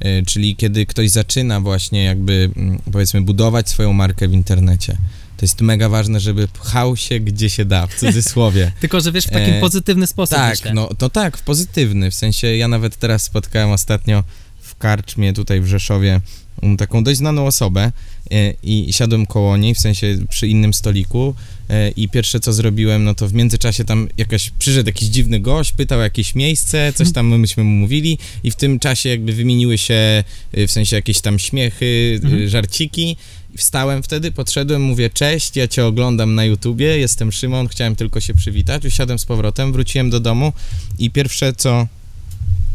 E, 0.00 0.22
czyli 0.22 0.56
kiedy 0.56 0.86
ktoś 0.86 1.10
zaczyna 1.10 1.60
właśnie 1.60 2.04
jakby, 2.04 2.50
mm, 2.56 2.78
powiedzmy, 2.92 3.22
budować 3.22 3.68
swoją 3.68 3.92
markę 3.92 4.28
w 4.28 4.32
internecie. 4.32 4.96
To 5.36 5.44
jest 5.46 5.60
mega 5.60 5.88
ważne, 5.88 6.20
żeby 6.20 6.48
pchał 6.48 6.96
się 6.96 7.20
gdzie 7.20 7.50
się 7.50 7.64
da, 7.64 7.86
w 7.86 7.94
cudzysłowie. 7.94 8.72
Tylko, 8.80 9.00
że 9.00 9.12
wiesz, 9.12 9.24
w 9.24 9.30
takim 9.30 9.54
E, 9.54 9.60
pozytywny 9.60 10.06
sposób, 10.06 10.36
tak, 10.36 10.50
myślę. 10.50 10.74
no 10.74 10.88
to 10.98 11.10
tak, 11.10 11.36
w 11.38 11.42
pozytywny. 11.42 12.10
W 12.10 12.14
sensie 12.14 12.56
ja 12.56 12.68
nawet 12.68 12.96
teraz 12.96 13.22
spotkałem 13.22 13.70
ostatnio 13.70 14.24
w 14.60 14.76
karczmie 14.76 15.32
tutaj 15.32 15.60
w 15.60 15.66
Rzeszowie 15.66 16.20
um, 16.62 16.76
taką 16.76 17.04
dość 17.04 17.18
znaną 17.18 17.46
osobę 17.46 17.92
e, 18.30 18.54
i 18.62 18.92
siadłem 18.92 19.26
koło 19.26 19.56
niej, 19.56 19.74
w 19.74 19.78
sensie 19.80 20.18
przy 20.30 20.48
innym 20.48 20.74
stoliku 20.74 21.34
e, 21.70 21.90
i 21.90 22.08
pierwsze 22.08 22.40
co 22.40 22.52
zrobiłem, 22.52 23.04
no 23.04 23.14
to 23.14 23.28
w 23.28 23.34
międzyczasie 23.34 23.84
tam 23.84 24.08
jakaś, 24.16 24.50
przyszedł 24.58 24.86
jakiś 24.88 25.08
dziwny 25.08 25.40
gość, 25.40 25.72
pytał 25.72 26.00
jakieś 26.00 26.34
miejsce, 26.34 26.92
coś 26.94 27.12
tam 27.12 27.38
myśmy 27.38 27.64
mu 27.64 27.70
mówili 27.70 28.18
i 28.42 28.50
w 28.50 28.54
tym 28.56 28.78
czasie 28.78 29.08
jakby 29.08 29.32
wymieniły 29.32 29.78
się 29.78 30.24
e, 30.52 30.66
w 30.66 30.70
sensie 30.70 30.96
jakieś 30.96 31.20
tam 31.20 31.38
śmiechy, 31.38 32.20
e, 32.22 32.26
Mhm. 32.26 32.48
żarciki 32.48 33.16
Wstałem 33.56 34.02
wtedy, 34.02 34.32
podszedłem, 34.32 34.82
mówię 34.82 35.10
cześć, 35.10 35.56
ja 35.56 35.68
cię 35.68 35.86
oglądam 35.86 36.34
na 36.34 36.44
YouTubie, 36.44 36.98
jestem 36.98 37.32
Szymon, 37.32 37.68
chciałem 37.68 37.96
tylko 37.96 38.20
się 38.20 38.34
przywitać, 38.34 38.84
usiadłem 38.84 39.18
z 39.18 39.24
powrotem, 39.24 39.72
wróciłem 39.72 40.10
do 40.10 40.20
domu 40.20 40.52
i 40.98 41.10
pierwsze 41.10 41.52
co... 41.52 41.86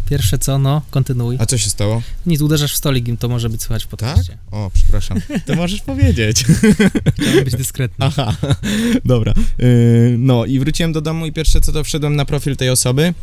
Pierwsze 0.10 0.38
co, 0.38 0.60
no, 0.60 0.82
kontynuuj. 0.92 1.38
A 1.40 1.46
co 1.46 1.58
się 1.58 1.70
stało? 1.70 2.02
Nic, 2.26 2.42
uderzasz 2.42 2.74
w 2.74 2.78
stolik, 2.78 3.08
im 3.08 3.18
to 3.18 3.30
może 3.30 3.50
być 3.50 3.62
słychać 3.62 3.84
w 3.84 3.88
Tak? 3.88 4.00
podcaście. 4.00 4.38
O, 4.52 4.72
przepraszam. 4.74 5.22
To 5.46 5.56
możesz 5.56 5.82
powiedzieć. 5.82 6.46
Chciałem 7.14 7.44
być 7.44 7.56
dyskretny. 7.56 8.06
Aha, 8.06 8.36
dobra. 9.06 9.34
Yy, 9.58 10.16
no 10.18 10.46
i 10.46 10.60
wróciłem 10.60 10.94
do 10.94 11.02
domu 11.02 11.26
i 11.26 11.32
pierwsze 11.32 11.62
co 11.62 11.72
to 11.72 11.84
wszedłem 11.84 12.16
na 12.16 12.26
profil 12.26 12.56
tej 12.56 12.70
osoby 12.70 13.14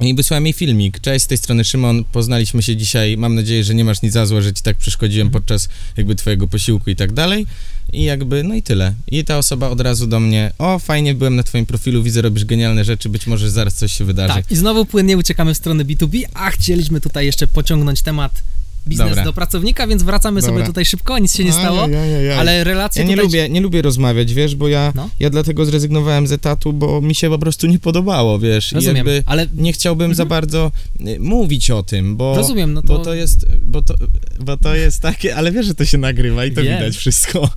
i 0.00 0.14
wysłałem 0.14 0.46
jej 0.46 0.52
filmik. 0.52 1.00
Cześć, 1.00 1.24
z 1.24 1.28
tej 1.28 1.38
strony 1.38 1.64
Szymon, 1.64 2.04
poznaliśmy 2.04 2.62
się 2.62 2.76
dzisiaj, 2.76 3.16
mam 3.16 3.34
nadzieję, 3.34 3.64
że 3.64 3.74
nie 3.74 3.84
masz 3.84 4.02
nic 4.02 4.12
za 4.12 4.26
złe, 4.26 4.42
że 4.42 4.52
ci 4.52 4.62
tak 4.62 4.76
przeszkodziłem 4.76 5.30
podczas 5.30 5.68
jakby 5.96 6.14
twojego 6.14 6.48
posiłku 6.48 6.90
i 6.90 6.96
tak 6.96 7.12
dalej. 7.12 7.46
I 7.92 8.04
jakby, 8.04 8.42
no 8.42 8.54
i 8.54 8.62
tyle. 8.62 8.94
I 9.10 9.24
ta 9.24 9.38
osoba 9.38 9.68
od 9.68 9.80
razu 9.80 10.06
do 10.06 10.20
mnie, 10.20 10.52
o 10.58 10.78
fajnie, 10.78 11.14
byłem 11.14 11.36
na 11.36 11.42
twoim 11.42 11.66
profilu, 11.66 12.02
widzę, 12.02 12.22
robisz 12.22 12.44
genialne 12.44 12.84
rzeczy, 12.84 13.08
być 13.08 13.26
może 13.26 13.50
zaraz 13.50 13.74
coś 13.74 13.92
się 13.92 14.04
wydarzy. 14.04 14.34
Tak, 14.34 14.50
i 14.50 14.56
znowu 14.56 14.84
płynnie 14.84 15.16
uciekamy 15.16 15.54
w 15.54 15.56
stronę 15.56 15.84
B2B, 15.84 16.22
a 16.34 16.50
chcieliśmy 16.50 17.00
tutaj 17.00 17.26
jeszcze 17.26 17.46
pociągnąć 17.46 18.02
temat 18.02 18.42
biznes 18.88 19.08
Dobra. 19.08 19.24
do 19.24 19.32
pracownika, 19.32 19.86
więc 19.86 20.02
wracamy 20.02 20.42
sobie 20.42 20.52
Dobra. 20.52 20.66
tutaj 20.66 20.84
szybko, 20.84 21.18
nic 21.18 21.36
się 21.36 21.44
nie 21.44 21.52
stało, 21.52 21.84
Ajajajaj. 21.84 22.38
ale 22.38 22.64
relacje 22.64 23.02
Ja 23.02 23.08
nie 23.08 23.14
tutaj... 23.14 23.26
lubię, 23.26 23.48
nie 23.48 23.60
lubię 23.60 23.82
rozmawiać, 23.82 24.34
wiesz, 24.34 24.56
bo 24.56 24.68
ja, 24.68 24.92
No. 24.94 25.10
ja 25.20 25.30
dlatego 25.30 25.64
zrezygnowałem 25.64 26.26
z 26.26 26.32
etatu, 26.32 26.72
bo 26.72 27.00
mi 27.00 27.14
się 27.14 27.30
po 27.30 27.38
prostu 27.38 27.66
nie 27.66 27.78
podobało, 27.78 28.38
wiesz. 28.38 28.72
I 28.72 28.74
Rozumiem, 28.74 28.96
jakby 28.96 29.22
ale 29.26 29.46
nie 29.54 29.72
chciałbym 29.72 30.14
za 30.14 30.26
bardzo 30.26 30.72
y, 31.00 31.20
mówić 31.20 31.70
o 31.70 31.82
tym, 31.82 32.16
bo, 32.16 32.36
rozumiem, 32.36 32.72
no 32.72 32.82
to... 32.82 32.88
bo 32.88 32.98
to 32.98 33.14
jest, 33.14 33.46
bo 33.62 33.82
to, 33.82 33.94
bo 34.40 34.56
to 34.56 34.74
jest 34.74 35.02
takie, 35.02 35.36
ale 35.36 35.52
wiesz, 35.52 35.66
że 35.66 35.74
to 35.74 35.84
się 35.84 35.98
nagrywa 35.98 36.44
i 36.44 36.52
to 36.52 36.62
Wiem. 36.62 36.78
widać 36.78 36.96
wszystko. 36.96 37.50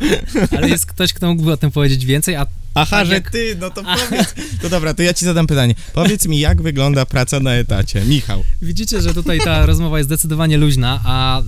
Ale 0.57 0.69
jest 0.69 0.85
ktoś, 0.85 1.13
kto 1.13 1.27
mógłby 1.27 1.51
o 1.51 1.57
tym 1.57 1.71
powiedzieć 1.71 2.05
więcej, 2.05 2.35
a 2.35 2.47
Aha, 2.75 2.97
Tak 2.97 3.07
że 3.07 3.13
jak- 3.13 3.31
ty, 3.31 3.57
no 3.59 3.69
to 3.69 3.83
powiedz. 3.83 4.33
To 4.61 4.69
dobra, 4.69 4.93
to 4.93 5.01
ja 5.03 5.13
ci 5.13 5.25
zadam 5.25 5.47
pytanie. 5.47 5.75
Powiedz 5.93 6.25
mi, 6.27 6.39
jak 6.39 6.61
wygląda 6.61 7.05
praca 7.05 7.39
na 7.39 7.53
etacie? 7.53 8.01
Michał. 8.05 8.43
widzicie, 8.61 9.01
że 9.01 9.13
tutaj 9.13 9.39
ta 9.39 9.65
rozmowa 9.65 9.97
jest 9.97 10.07
zdecydowanie 10.09 10.57
luźna, 10.57 11.01
a 11.03 11.41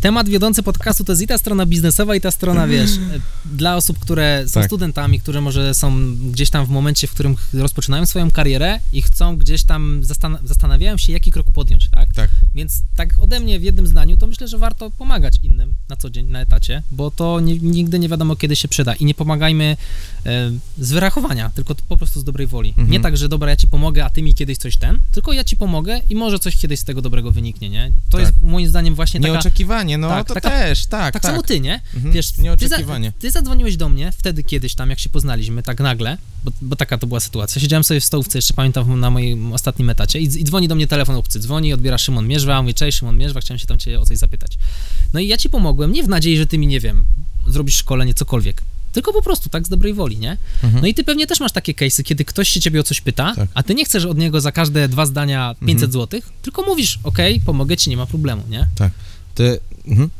temat 0.00 0.28
wiodący 0.28 0.62
podcastu 0.62 1.04
to 1.04 1.12
jest 1.12 1.22
i 1.22 1.26
ta 1.26 1.38
strona 1.38 1.66
biznesowa, 1.66 2.14
i 2.16 2.20
ta 2.20 2.30
strona, 2.30 2.66
wiesz, 2.66 2.90
dla 3.44 3.76
osób, 3.76 3.98
które 3.98 4.44
są 4.46 4.60
Tak. 4.60 4.66
studentami, 4.68 5.20
które 5.20 5.40
może 5.40 5.74
są 5.74 6.16
gdzieś 6.16 6.50
tam 6.50 6.66
w 6.66 6.68
momencie, 6.68 7.06
w 7.06 7.10
którym 7.12 7.36
rozpoczynają 7.54 8.06
swoją 8.06 8.30
karierę 8.30 8.78
i 8.92 9.02
chcą 9.02 9.36
gdzieś 9.36 9.64
tam, 9.64 10.00
zastan- 10.02 10.38
zastanawiają 10.44 10.96
się, 10.96 11.12
jaki 11.12 11.30
krok 11.32 11.52
podjąć, 11.52 11.88
tak? 11.90 12.14
Tak. 12.14 12.30
Więc 12.54 12.82
tak 12.96 13.14
ode 13.20 13.40
mnie 13.40 13.60
w 13.60 13.62
jednym 13.62 13.86
zdaniu, 13.86 14.16
to 14.16 14.26
myślę, 14.26 14.48
że 14.48 14.58
warto 14.58 14.90
pomagać 14.90 15.34
innym 15.42 15.74
na 15.88 15.96
co 15.96 16.10
dzień, 16.10 16.26
na 16.26 16.40
etacie, 16.40 16.82
bo 16.90 17.10
to 17.10 17.40
nie, 17.40 17.58
nigdy 17.58 17.98
nie 17.98 18.08
wiadomo, 18.08 18.36
kiedy 18.36 18.56
się 18.56 18.68
przyda 18.68 18.94
i 18.94 19.04
nie 19.04 19.14
pomagajmy 19.14 19.76
e, 20.26 20.51
z 20.78 20.92
wyrachowania, 20.92 21.50
tylko 21.50 21.74
po 21.88 21.96
prostu 21.96 22.20
z 22.20 22.24
dobrej 22.24 22.46
woli. 22.46 22.68
Mhm. 22.70 22.90
Nie 22.90 23.00
tak, 23.00 23.16
że 23.16 23.28
dobra, 23.28 23.50
ja 23.50 23.56
ci 23.56 23.68
pomogę, 23.68 24.04
a 24.04 24.10
ty 24.10 24.22
mi 24.22 24.34
kiedyś 24.34 24.58
coś 24.58 24.76
ten, 24.76 24.98
tylko 25.12 25.32
ja 25.32 25.44
ci 25.44 25.56
pomogę 25.56 26.00
i 26.10 26.14
może 26.14 26.38
coś 26.38 26.56
kiedyś 26.56 26.80
z 26.80 26.84
tego 26.84 27.02
dobrego 27.02 27.30
wyniknie, 27.30 27.68
nie? 27.70 27.92
To 28.10 28.18
Tak. 28.18 28.26
jest 28.26 28.40
moim 28.42 28.68
zdaniem 28.68 28.94
właśnie 28.94 29.20
taka... 29.20 29.32
Nieoczekiwanie, 29.32 29.98
no 29.98 30.08
tak, 30.08 30.28
to 30.28 30.34
taka- 30.34 30.50
też, 30.50 30.86
tak, 30.86 31.12
Tak, 31.12 31.22
tak. 31.22 31.32
samo 31.32 31.42
ty, 31.42 31.60
nie? 31.60 31.80
Mhm. 31.94 32.12
Wiesz, 32.14 32.30
ty, 32.30 32.36
za, 32.36 32.42
Nieoczekiwanie. 32.42 33.12
ty 33.18 33.30
zadzwoniłeś 33.30 33.76
do 33.76 33.88
mnie 33.88 34.12
wtedy 34.12 34.42
kiedyś 34.44 34.74
tam, 34.74 34.90
jak 34.90 34.98
się 35.00 35.08
poznaliśmy, 35.08 35.62
tak 35.62 35.80
nagle, 35.80 36.18
bo, 36.44 36.50
bo 36.62 36.76
taka 36.76 36.98
to 36.98 37.06
była 37.06 37.20
sytuacja. 37.20 37.60
Siedziałem 37.62 37.84
sobie 37.84 38.00
w 38.00 38.04
stołówce, 38.04 38.38
jeszcze 38.38 38.54
pamiętam 38.54 39.00
na 39.00 39.10
moim 39.10 39.52
ostatnim 39.52 39.90
etacie 39.90 40.20
i, 40.20 40.24
i 40.24 40.44
dzwoni 40.44 40.68
do 40.68 40.74
mnie 40.74 40.86
telefon 40.86 41.16
obcy, 41.16 41.40
dzwoni, 41.40 41.72
odbiera 41.72 41.98
Szymon 41.98 42.28
Mierzwa, 42.28 42.62
mówi, 42.62 42.74
cześć 42.74 42.98
Szymon 42.98 43.18
Mierzwa, 43.18 43.40
chciałem 43.40 43.58
się 43.58 43.66
tam 43.66 43.78
cię 43.78 44.00
o 44.00 44.06
coś 44.06 44.18
zapytać. 44.18 44.58
No 45.12 45.20
i 45.20 45.28
ja 45.28 45.36
ci 45.36 45.50
pomogłem, 45.50 45.92
nie 45.92 46.02
w 46.02 46.08
nadziei, 46.08 46.36
że 46.36 46.46
ty 46.46 46.58
mi, 46.58 46.66
nie 46.66 46.80
wiem, 46.80 47.04
zrobisz 47.46 47.74
szkolenie, 47.76 48.14
cokolwiek, 48.14 48.62
tylko 48.92 49.12
po 49.12 49.22
prostu 49.22 49.48
tak 49.48 49.66
z 49.66 49.68
dobrej 49.68 49.94
woli, 49.94 50.18
nie? 50.18 50.36
Mhm. 50.62 50.82
No 50.82 50.88
i 50.88 50.94
ty 50.94 51.04
pewnie 51.04 51.26
też 51.26 51.40
masz 51.40 51.52
takie 51.52 51.72
case'y, 51.74 52.02
kiedy 52.02 52.24
ktoś 52.24 52.48
się 52.48 52.60
ciebie 52.60 52.80
o 52.80 52.82
coś 52.82 53.00
pyta, 53.00 53.32
Tak. 53.36 53.48
a 53.54 53.62
ty 53.62 53.74
nie 53.74 53.84
chcesz 53.84 54.04
od 54.04 54.18
niego 54.18 54.40
za 54.40 54.52
każde 54.52 54.88
dwa 54.88 55.06
zdania 55.06 55.54
500 55.60 55.70
Mhm. 55.74 55.92
złotych, 55.92 56.28
tylko 56.42 56.62
mówisz, 56.62 56.98
okej, 57.04 57.40
pomogę 57.40 57.76
ci, 57.76 57.90
nie 57.90 57.96
ma 57.96 58.06
problemu, 58.06 58.42
nie? 58.50 58.66
To, 59.34 59.44
mhm. 59.86 60.10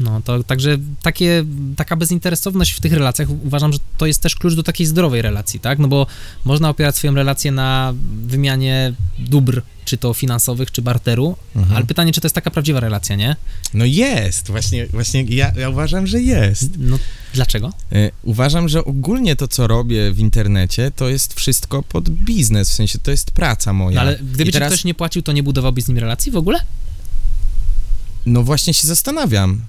No, 0.00 0.20
to 0.24 0.44
także 0.44 0.78
takie, 1.02 1.44
taka 1.76 1.96
bezinteresowność 1.96 2.72
w 2.72 2.80
tych 2.80 2.92
relacjach 2.92 3.28
uważam, 3.44 3.72
że 3.72 3.78
to 3.98 4.06
jest 4.06 4.22
też 4.22 4.34
klucz 4.34 4.54
do 4.54 4.62
takiej 4.62 4.86
zdrowej 4.86 5.22
relacji, 5.22 5.60
tak? 5.60 5.78
No 5.78 5.88
bo 5.88 6.06
można 6.44 6.68
opierać 6.68 6.96
swoją 6.96 7.14
relację 7.14 7.52
na 7.52 7.94
wymianie 8.26 8.92
dóbr, 9.18 9.62
czy 9.84 9.96
to 9.96 10.14
finansowych, 10.14 10.70
czy 10.70 10.82
barteru, 10.82 11.36
Mhm. 11.56 11.76
ale 11.76 11.86
pytanie, 11.86 12.12
czy 12.12 12.20
to 12.20 12.26
jest 12.26 12.34
taka 12.34 12.50
prawdziwa 12.50 12.80
relacja, 12.80 13.16
nie? 13.16 13.36
No 13.74 13.84
jest, 13.84 14.48
właśnie, 14.50 14.86
właśnie 14.86 15.22
ja, 15.22 15.52
ja 15.58 15.68
uważam, 15.68 16.06
że 16.06 16.20
jest. 16.20 16.70
No, 16.78 16.98
dlaczego? 17.34 17.72
E, 17.92 18.10
Uważam, 18.22 18.68
że 18.68 18.84
ogólnie 18.84 19.36
to, 19.36 19.48
co 19.48 19.66
robię 19.66 20.12
w 20.12 20.18
internecie, 20.18 20.90
to 20.96 21.08
jest 21.08 21.34
wszystko 21.34 21.82
pod 21.82 22.08
biznes, 22.10 22.70
w 22.70 22.72
sensie 22.72 22.98
to 22.98 23.10
jest 23.10 23.30
praca 23.30 23.72
moja. 23.72 23.94
No, 23.94 24.00
ale 24.00 24.18
gdyby 24.18 24.42
I 24.42 24.46
ci 24.46 24.52
teraz, 24.52 24.72
ktoś 24.72 24.84
nie 24.84 24.94
płacił, 24.94 25.22
to 25.22 25.32
nie 25.32 25.42
budowałbyś 25.42 25.84
z 25.84 25.88
nim 25.88 25.98
relacji 25.98 26.32
w 26.32 26.36
ogóle? 26.36 26.58
No 28.26 28.42
właśnie 28.42 28.74
się 28.74 28.86
zastanawiam. 28.88 29.60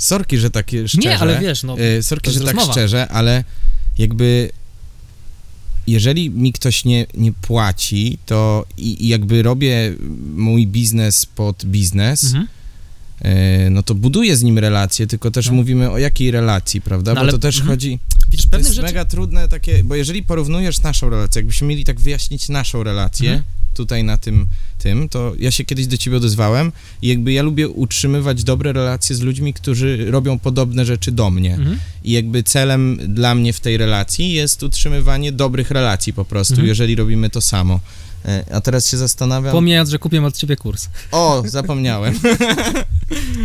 Sorki, 0.00 0.38
że 0.38 0.50
takie 0.50 0.88
szczerze. 0.88 1.08
Nie, 1.08 1.18
ale 1.18 1.40
wiesz, 1.40 1.62
no, 1.62 1.76
E, 1.78 2.02
Sorki, 2.02 2.30
że 2.30 2.40
tak 2.40 2.46
rozmowa. 2.54 2.72
szczerze, 2.72 3.08
ale 3.08 3.44
jakby 3.98 4.50
jeżeli 5.86 6.30
mi 6.30 6.52
ktoś 6.52 6.84
nie, 6.84 7.06
nie 7.14 7.32
płaci, 7.32 8.18
to 8.26 8.66
i, 8.76 9.04
i 9.04 9.08
jakby 9.08 9.42
robię 9.42 9.94
mój 10.36 10.66
biznes 10.66 11.26
pod 11.26 11.64
biznes, 11.64 12.24
Mhm. 12.24 12.46
e, 13.22 13.70
no 13.70 13.82
to 13.82 13.94
buduję 13.94 14.36
z 14.36 14.42
nim 14.42 14.58
relacje, 14.58 15.06
tylko 15.06 15.30
też 15.30 15.46
No. 15.46 15.52
mówimy 15.52 15.90
o 15.90 15.98
jakiej 15.98 16.30
relacji, 16.30 16.80
prawda? 16.80 17.10
No 17.10 17.14
Bo 17.14 17.20
ale- 17.20 17.32
to 17.32 17.38
też 17.38 17.56
mhm. 17.56 17.70
chodzi... 17.72 17.98
Widzisz, 18.28 18.46
To 18.50 18.58
jest 18.58 18.70
rzeczy... 18.70 18.82
mega 18.82 19.04
trudne 19.04 19.48
takie, 19.48 19.84
bo 19.84 19.94
jeżeli 19.94 20.22
porównujesz 20.22 20.80
naszą 20.82 21.10
relację, 21.10 21.40
jakbyśmy 21.40 21.66
mieli 21.68 21.84
tak 21.84 22.00
wyjaśnić 22.00 22.48
naszą 22.48 22.82
relację 22.82 23.30
Mhm. 23.30 23.44
Tutaj 23.74 24.04
na 24.04 24.16
tym, 24.16 24.46
tym, 24.78 25.08
to 25.08 25.32
ja 25.38 25.50
się 25.50 25.64
kiedyś 25.64 25.86
do 25.86 25.96
ciebie 25.96 26.16
odezwałem 26.16 26.72
i 27.02 27.08
jakby 27.08 27.32
ja 27.32 27.42
lubię 27.42 27.68
utrzymywać 27.68 28.44
dobre 28.44 28.72
relacje 28.72 29.16
z 29.16 29.20
ludźmi, 29.20 29.54
którzy 29.54 30.10
robią 30.10 30.38
podobne 30.38 30.84
rzeczy 30.84 31.12
do 31.12 31.30
mnie. 31.30 31.54
Mhm. 31.54 31.78
I 32.04 32.12
jakby 32.12 32.42
celem 32.42 32.98
dla 33.14 33.34
mnie 33.34 33.52
w 33.52 33.60
tej 33.60 33.76
relacji 33.76 34.32
jest 34.32 34.62
utrzymywanie 34.62 35.32
dobrych 35.32 35.70
relacji 35.70 36.12
po 36.12 36.24
prostu, 36.24 36.54
Mhm. 36.54 36.68
jeżeli 36.68 36.94
robimy 36.94 37.30
to 37.30 37.40
samo. 37.40 37.80
E, 38.24 38.44
A 38.54 38.60
teraz 38.60 38.90
się 38.90 38.96
zastanawiam. 38.96 39.52
Pomijając, 39.52 39.90
że 39.90 39.98
kupiłem 39.98 40.24
od 40.24 40.36
ciebie 40.36 40.56
kurs. 40.56 40.88
O, 41.12 41.42
zapomniałem. 41.46 42.14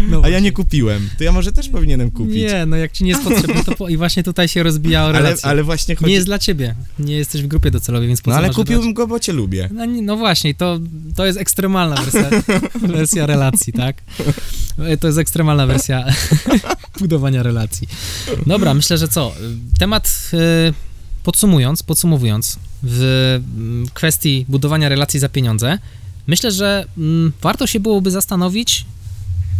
No 0.09 0.21
A 0.23 0.29
ja 0.29 0.39
nie 0.39 0.51
kupiłem. 0.51 1.09
To 1.17 1.23
ja 1.23 1.31
może 1.31 1.51
też 1.51 1.69
powinienem 1.69 2.11
kupić. 2.11 2.35
Nie, 2.35 2.65
no 2.65 2.75
jak 2.75 2.91
ci 2.91 3.03
nie 3.03 3.09
jest 3.09 3.23
potrzebny, 3.23 3.63
to 3.63 3.75
po... 3.75 3.89
i 3.89 3.97
właśnie 3.97 4.23
tutaj 4.23 4.47
się 4.47 4.63
rozbija 4.63 5.01
ale, 5.01 5.13
relacja. 5.13 5.49
ale 5.49 5.63
właśnie 5.63 5.95
chodzi... 5.95 6.07
Nie 6.09 6.13
jest 6.13 6.27
dla 6.27 6.39
ciebie. 6.39 6.75
Nie 6.99 7.15
jesteś 7.15 7.41
w 7.43 7.47
grupie 7.47 7.71
docelowej, 7.71 8.07
więc 8.07 8.21
po 8.21 8.31
No 8.31 8.37
ale 8.37 8.49
kupiłbym 8.49 8.87
dać? 8.87 8.95
go, 8.95 9.07
bo 9.07 9.19
cię 9.19 9.33
lubię. 9.33 9.69
No, 9.73 9.85
no 9.85 10.17
właśnie, 10.17 10.55
to, 10.55 10.79
to 11.15 11.25
jest 11.25 11.39
ekstremalna 11.39 11.95
wersja, 11.95 12.29
wersja 12.95 13.25
relacji, 13.25 13.73
tak? 13.73 13.95
To 14.99 15.07
jest 15.07 15.19
ekstremalna 15.19 15.67
wersja 15.67 16.05
budowania 16.99 17.43
relacji. 17.43 17.87
Dobra, 18.47 18.73
myślę, 18.73 18.97
że 18.97 19.07
co? 19.07 19.33
Temat 19.79 20.31
e, 20.33 20.73
podsumując, 21.25 21.83
podsumowując, 21.83 22.59
w 22.83 23.01
mm, 23.57 23.87
kwestii 23.93 24.45
budowania 24.49 24.89
relacji 24.89 25.19
za 25.19 25.29
pieniądze, 25.29 25.77
myślę, 26.27 26.51
że 26.51 26.85
mm, 26.97 27.33
warto 27.41 27.67
się 27.67 27.79
byłoby 27.79 28.11
zastanowić, 28.11 28.85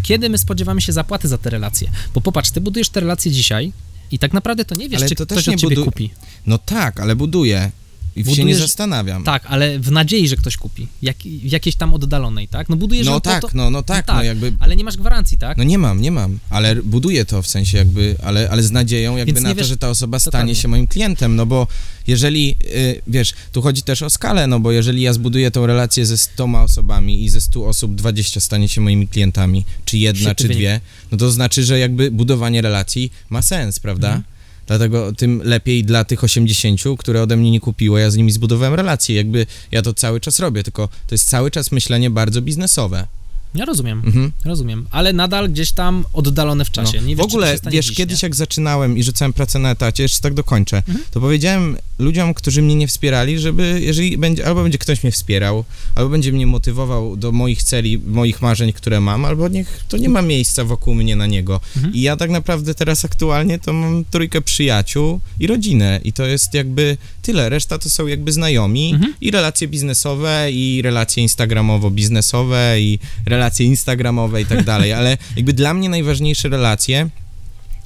kiedy 0.03 0.29
my 0.29 0.37
spodziewamy 0.37 0.81
się 0.81 0.93
zapłaty 0.93 1.27
za 1.27 1.37
te 1.37 1.49
relacje. 1.49 1.91
Bo 2.13 2.21
popatrz, 2.21 2.49
ty 2.51 2.61
budujesz 2.61 2.89
te 2.89 2.99
relacje 2.99 3.31
dzisiaj 3.31 3.71
i 4.11 4.19
tak 4.19 4.33
naprawdę 4.33 4.65
to 4.65 4.75
nie 4.75 4.89
wiesz, 4.89 4.99
Ale 5.01 5.09
czy 5.09 5.15
to 5.15 5.25
też 5.25 5.35
ktoś 5.35 5.47
nie 5.47 5.53
od 5.53 5.59
ciebie 5.59 5.75
budu- 5.75 5.85
kupi. 5.85 6.09
No 6.45 6.57
tak, 6.57 6.99
ale 6.99 7.15
buduję. 7.15 7.71
I 8.15 8.23
się 8.23 8.29
nie 8.29 8.35
Budujesz- 8.53 8.57
zastanawiam. 8.59 9.23
Tak, 9.23 9.43
ale 9.47 9.79
w 9.79 9.91
nadziei, 9.91 10.27
że 10.27 10.35
ktoś 10.35 10.57
kupi. 10.57 10.87
Jak, 11.01 11.17
w 11.17 11.51
jakiejś 11.51 11.75
tam 11.75 11.93
oddalonej, 11.93 12.47
tak? 12.47 12.69
No 12.69 12.75
budujesz 12.75 13.05
no 13.07 13.19
tak, 13.19 13.41
to, 13.41 13.47
no, 13.53 13.69
no 13.69 13.83
tak, 13.83 14.07
no 14.07 14.13
no 14.13 14.19
tak. 14.19 14.25
jakby... 14.25 14.53
ale 14.59 14.75
nie 14.75 14.83
masz 14.83 14.97
gwarancji, 14.97 15.37
tak? 15.37 15.57
No 15.57 15.63
nie 15.63 15.77
mam, 15.77 16.01
nie 16.01 16.11
mam, 16.11 16.39
ale 16.49 16.75
buduję 16.75 17.25
to 17.25 17.41
w 17.41 17.47
sensie 17.47 17.77
jakby, 17.77 18.15
ale, 18.23 18.49
ale 18.49 18.63
z 18.63 18.71
nadzieją 18.71 19.17
jakby 19.17 19.41
na 19.41 19.49
nie 19.49 19.55
to, 19.55 19.61
wiesz- 19.61 19.67
że 19.67 19.77
ta 19.77 19.89
osoba 19.89 20.19
stanie 20.19 20.31
Dokładnie. 20.31 20.55
się 20.55 20.67
moim 20.67 20.87
klientem, 20.87 21.35
no 21.35 21.45
bo 21.45 21.67
jeżeli, 22.07 22.55
y, 22.75 23.01
wiesz, 23.07 23.33
tu 23.51 23.61
chodzi 23.61 23.81
też 23.83 24.01
o 24.01 24.09
skalę, 24.09 24.47
no 24.47 24.59
bo 24.59 24.71
jeżeli 24.71 25.01
ja 25.01 25.13
zbuduję 25.13 25.51
tą 25.51 25.65
relację 25.65 26.05
ze 26.05 26.17
100 26.17 26.45
osobami 26.63 27.23
i 27.23 27.29
ze 27.29 27.41
100 27.41 27.65
osób 27.67 27.95
20 27.95 28.39
stanie 28.39 28.69
się 28.69 28.81
moimi 28.81 29.07
klientami, 29.07 29.65
czy 29.85 29.97
jedna, 29.97 30.35
czy 30.35 30.43
wynik. 30.43 30.57
dwie, 30.57 30.81
no 31.11 31.17
to 31.17 31.31
znaczy, 31.31 31.63
że 31.63 31.79
jakby 31.79 32.11
budowanie 32.11 32.61
relacji 32.61 33.11
ma 33.29 33.41
sens, 33.41 33.79
prawda? 33.79 34.07
Mhm. 34.07 34.34
Dlatego 34.67 35.13
tym 35.13 35.41
lepiej 35.43 35.83
dla 35.83 36.03
tych 36.03 36.23
80, 36.23 36.81
które 36.97 37.21
ode 37.21 37.37
mnie 37.37 37.51
nie 37.51 37.59
kupiło, 37.59 37.97
ja 37.97 38.11
z 38.11 38.15
nimi 38.15 38.31
zbudowałem 38.31 38.73
relacje. 38.73 39.15
Jakby 39.15 39.45
ja 39.71 39.81
to 39.81 39.93
cały 39.93 40.19
czas 40.19 40.39
robię, 40.39 40.63
tylko 40.63 40.87
to 40.87 41.15
jest 41.15 41.29
cały 41.29 41.51
czas 41.51 41.71
myślenie 41.71 42.09
bardzo 42.09 42.41
biznesowe. 42.41 43.07
Ja 43.55 43.65
rozumiem, 43.65 44.01
Mhm. 44.05 44.31
rozumiem, 44.45 44.87
ale 44.91 45.13
nadal 45.13 45.49
gdzieś 45.49 45.71
tam 45.71 46.03
oddalone 46.13 46.65
w 46.65 46.71
czasie. 46.71 47.01
No. 47.01 47.07
Nie 47.07 47.15
w 47.15 47.17
wiesz, 47.17 47.27
to 47.27 47.31
ogóle, 47.33 47.57
wiesz, 47.71 47.85
dziś, 47.87 47.97
kiedyś 47.97 48.21
nie? 48.21 48.25
jak 48.25 48.35
zaczynałem 48.35 48.97
i 48.97 49.03
rzucałem 49.03 49.33
pracę 49.33 49.59
na 49.59 49.71
etacie, 49.71 50.03
jeszcze 50.03 50.19
tak 50.21 50.33
dokończę, 50.33 50.77
Mhm. 50.77 51.05
to 51.11 51.19
powiedziałem 51.21 51.77
ludziom, 51.99 52.33
którzy 52.33 52.61
mnie 52.61 52.75
nie 52.75 52.87
wspierali, 52.87 53.39
żeby 53.39 53.79
jeżeli 53.83 54.17
będzie, 54.17 54.47
albo 54.47 54.63
będzie 54.63 54.77
ktoś 54.77 55.03
mnie 55.03 55.11
wspierał, 55.11 55.63
albo 55.95 56.09
będzie 56.09 56.31
mnie 56.31 56.47
motywował 56.47 57.15
do 57.17 57.31
moich 57.31 57.63
celi, 57.63 57.97
moich 57.97 58.41
marzeń, 58.41 58.73
które 58.73 58.99
mam, 59.01 59.25
albo 59.25 59.47
niech 59.47 59.83
to 59.89 59.97
nie 59.97 60.09
ma 60.09 60.21
miejsca 60.21 60.63
wokół 60.63 60.95
mnie 60.95 61.15
na 61.15 61.25
niego. 61.25 61.61
Mhm. 61.75 61.93
I 61.93 62.01
ja 62.01 62.17
tak 62.17 62.29
naprawdę 62.29 62.75
teraz 62.75 63.05
aktualnie 63.05 63.59
to 63.59 63.73
mam 63.73 64.05
trójkę 64.11 64.41
przyjaciół 64.41 65.19
i 65.39 65.47
rodzinę 65.47 65.99
i 66.03 66.13
to 66.13 66.25
jest 66.25 66.53
jakby 66.53 66.97
tyle. 67.21 67.49
Reszta 67.49 67.77
to 67.77 67.89
są 67.89 68.07
jakby 68.07 68.31
znajomi 68.31 68.91
Mhm. 68.93 69.13
i 69.21 69.31
relacje 69.31 69.67
biznesowe 69.67 70.51
i 70.51 70.81
relacje 70.81 71.23
instagramowo-biznesowe 71.23 72.79
i 72.79 72.99
relacje 73.25 73.44
instagramowe 73.63 74.41
i 74.41 74.45
tak 74.45 74.63
dalej, 74.73 74.93
ale 74.93 75.17
jakby 75.35 75.53
dla 75.53 75.73
mnie 75.73 75.89
najważniejsze 75.89 76.49
relacje 76.49 77.09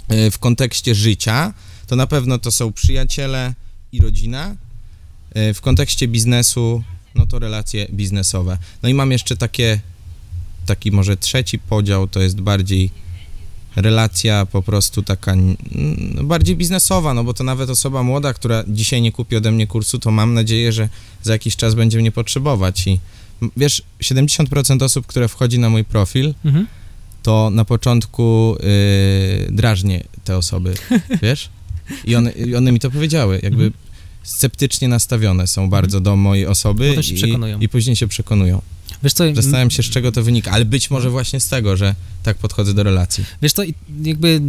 e, 0.08 0.32
w 0.32 0.40
kontekście 0.40 0.96
życia 0.96 1.54
to 1.88 1.96
na 1.96 2.08
pewno 2.08 2.40
to 2.40 2.52
są 2.52 2.74
przyjaciele 2.74 3.54
i 3.92 4.00
rodzina. 4.02 4.56
E, 5.34 5.54
W 5.54 5.62
kontekście 5.62 6.08
biznesu 6.08 6.84
no 7.16 7.26
to 7.26 7.40
relacje 7.40 7.88
biznesowe. 7.94 8.58
No 8.84 8.90
i 8.90 8.94
mam 8.94 9.12
jeszcze 9.12 9.38
takie 9.38 9.80
taki 10.66 10.92
może 10.92 11.18
trzeci 11.18 11.60
podział 11.60 12.08
to 12.08 12.22
jest 12.22 12.42
bardziej 12.42 12.92
relacja 13.76 14.46
po 14.46 14.62
prostu 14.62 15.04
taka 15.04 15.36
no, 15.36 16.24
bardziej 16.24 16.56
biznesowa, 16.56 17.14
no 17.14 17.24
bo 17.24 17.34
to 17.34 17.44
nawet 17.44 17.70
osoba 17.70 18.04
młoda, 18.04 18.34
która 18.34 18.64
dzisiaj 18.68 19.02
nie 19.02 19.12
kupi 19.12 19.36
ode 19.36 19.52
mnie 19.52 19.68
kursu, 19.68 20.00
to 20.00 20.12
mam 20.12 20.34
nadzieję, 20.34 20.72
że 20.72 20.90
za 21.24 21.34
jakiś 21.34 21.56
czas 21.56 21.76
będzie 21.76 21.98
mnie 22.00 22.12
potrzebować 22.12 22.88
i 22.88 23.00
wiesz, 23.58 23.82
70% 24.04 24.84
osób, 24.84 25.08
które 25.08 25.28
wchodzi 25.28 25.60
na 25.60 25.70
mój 25.70 25.84
profil, 25.84 26.34
Mhm. 26.46 26.68
to 27.24 27.50
na 27.50 27.66
początku 27.66 28.56
yy, 28.60 29.52
te 30.24 30.38
osoby, 30.38 30.74
wiesz? 31.22 31.50
I 32.06 32.16
one, 32.16 32.32
I 32.32 32.56
one 32.56 32.72
mi 32.72 32.80
to 32.80 32.92
powiedziały, 32.92 33.40
jakby 33.44 33.64
Mhm. 33.66 33.74
sceptycznie 34.24 34.88
nastawione 34.88 35.48
są 35.48 35.70
bardzo 35.70 36.00
do 36.00 36.16
mojej 36.16 36.46
osoby 36.46 36.96
się 37.04 37.16
i, 37.60 37.64
i 37.64 37.70
później 37.70 37.96
się 37.96 38.08
przekonują. 38.08 38.62
Wiesz 39.04 39.14
co, 39.14 39.36
Zastanawiam 39.36 39.72
się, 39.72 39.84
z 39.84 39.90
czego 39.90 40.12
to 40.12 40.24
wynika, 40.24 40.52
ale 40.52 40.66
być 40.66 40.92
może 40.92 41.10
właśnie 41.10 41.40
z 41.40 41.48
tego, 41.50 41.78
że 41.78 41.96
tak 42.24 42.38
podchodzę 42.38 42.74
do 42.74 42.84
relacji. 42.84 43.24
Wiesz 43.42 43.54
to 43.54 43.64
jakby 44.04 44.42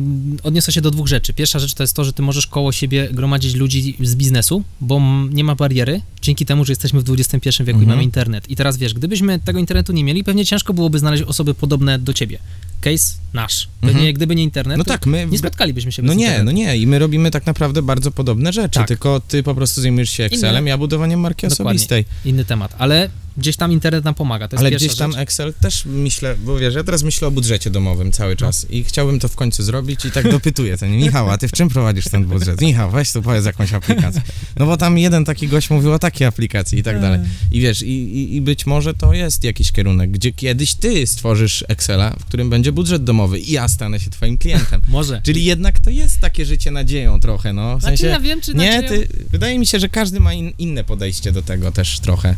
odniosę 0.42 0.72
się 0.72 0.80
do 0.80 0.90
dwóch 0.90 1.06
rzeczy. 1.08 1.32
Pierwsza 1.32 1.58
rzecz 1.58 1.74
to 1.74 1.82
jest 1.82 1.94
to, 1.96 2.04
że 2.04 2.12
ty 2.12 2.22
możesz 2.22 2.46
koło 2.46 2.72
siebie 2.72 3.08
gromadzić 3.12 3.54
ludzi 3.54 3.96
z 4.00 4.14
biznesu, 4.16 4.62
bo 4.80 5.00
nie 5.32 5.44
ma 5.44 5.54
bariery, 5.54 6.00
dzięki 6.22 6.46
temu, 6.46 6.64
że 6.64 6.72
jesteśmy 6.72 7.00
w 7.00 7.10
XXI 7.10 7.48
wieku 7.48 7.62
i 7.64 7.70
Mhm. 7.70 7.88
mamy 7.88 8.02
internet. 8.02 8.50
I 8.50 8.56
teraz 8.56 8.76
wiesz, 8.76 8.94
gdybyśmy 8.94 9.38
tego 9.38 9.58
internetu 9.58 9.92
nie 9.92 10.04
mieli, 10.04 10.24
pewnie 10.24 10.44
ciężko 10.46 10.74
byłoby 10.74 10.98
znaleźć 10.98 11.22
osoby 11.22 11.54
podobne 11.54 11.98
do 11.98 12.14
ciebie. 12.14 12.38
Case 12.80 13.14
nasz. 13.32 13.68
Pewnie 13.80 13.96
Mhm. 13.96 14.14
gdyby 14.14 14.36
nie 14.36 14.42
internet, 14.42 14.78
No 14.78 14.84
tak, 14.84 15.06
my... 15.06 15.26
nie 15.30 15.38
spotkalibyśmy 15.38 15.92
się 15.92 16.02
No 16.02 16.08
bez 16.08 16.16
nie, 16.16 16.24
internetu. 16.24 16.44
no 16.46 16.52
nie. 16.52 16.76
I 16.76 16.86
my 16.86 16.98
robimy 16.98 17.30
tak 17.30 17.46
naprawdę 17.46 17.82
bardzo 17.82 18.10
podobne 18.10 18.52
rzeczy, 18.52 18.74
Tak. 18.78 18.88
tylko 18.88 19.20
ty 19.28 19.42
po 19.42 19.54
prostu 19.54 19.80
zajmujesz 19.80 20.10
się 20.10 20.24
Excelem, 20.24 20.66
ja 20.66 20.78
budowaniem 20.78 21.20
marki 21.20 21.46
Dokładnie. 21.48 21.64
osobistej. 21.70 22.04
Inny 22.24 22.44
temat, 22.44 22.74
ale 22.78 23.10
gdzieś 23.40 23.56
tam 23.56 23.72
internet 23.72 24.04
nam 24.04 24.14
pomaga, 24.14 24.48
to 24.48 24.56
jest 24.56 24.60
Ale 24.60 24.70
gdzieś 24.76 24.94
tam 24.94 25.12
rzecz. 25.12 25.20
Excel 25.20 25.54
też 25.60 25.84
myślę, 25.86 26.36
bo 26.44 26.58
wiesz, 26.58 26.74
ja 26.74 26.84
teraz 26.84 27.02
myślę 27.02 27.28
o 27.28 27.30
budżecie 27.30 27.70
domowym 27.70 28.12
cały 28.12 28.36
czas 28.36 28.66
i 28.70 28.84
chciałbym 28.84 29.20
to 29.20 29.28
w 29.28 29.36
końcu 29.36 29.62
zrobić 29.62 30.04
i 30.04 30.10
tak 30.10 30.30
dopytuję 30.30 30.76
ten 30.76 30.90
Michał, 30.90 31.30
a 31.30 31.38
ty 31.38 31.48
w 31.48 31.52
czym 31.52 31.68
prowadzisz 31.68 32.04
ten 32.04 32.24
budżet? 32.24 32.60
Michał, 32.60 32.90
weź 32.90 33.12
tu 33.12 33.22
powiedz 33.22 33.44
jakąś 33.44 33.72
aplikację. 33.72 34.22
No 34.56 34.66
bo 34.66 34.76
tam 34.76 34.98
jeden 34.98 35.24
taki 35.24 35.48
gość 35.48 35.70
mówił 35.70 35.92
o 35.92 35.98
takiej 35.98 36.26
aplikacji 36.26 36.78
i 36.78 36.82
tak 36.82 37.00
dalej. 37.00 37.20
I 37.52 37.60
wiesz, 37.60 37.82
i, 37.82 38.16
i, 38.16 38.36
i 38.36 38.40
być 38.40 38.66
może 38.66 38.94
to 38.94 39.12
jest 39.14 39.44
jakiś 39.44 39.72
kierunek, 39.72 40.10
gdzie 40.10 40.32
kiedyś 40.32 40.74
ty 40.74 41.06
stworzysz 41.06 41.64
Excela, 41.68 42.10
w 42.10 42.24
którym 42.24 42.50
będzie 42.50 42.72
budżet 42.72 43.04
domowy 43.04 43.38
i 43.38 43.52
ja 43.52 43.68
stanę 43.68 44.00
się 44.00 44.10
twoim 44.10 44.38
klientem. 44.38 44.80
Może. 44.88 45.20
Czyli 45.24 45.44
jednak 45.44 45.78
to 45.80 45.90
jest 45.90 46.20
takie 46.20 46.44
życie 46.46 46.70
nadzieją 46.70 47.20
trochę, 47.20 47.52
no. 47.52 47.78
W 47.78 47.80
Znaczy 47.80 47.96
sensie, 47.96 48.12
ja 48.12 48.20
wiem, 48.20 48.40
czy 48.40 48.54
nie, 48.54 48.82
nadzieją- 48.82 48.88
ty, 48.88 49.08
wydaje 49.30 49.58
mi 49.58 49.66
się, 49.66 49.80
że 49.80 49.88
każdy 49.88 50.20
ma 50.20 50.34
in, 50.34 50.52
inne 50.58 50.84
podejście 50.84 51.32
do 51.32 51.42
tego 51.42 51.72
też 51.72 52.00
trochę. 52.00 52.36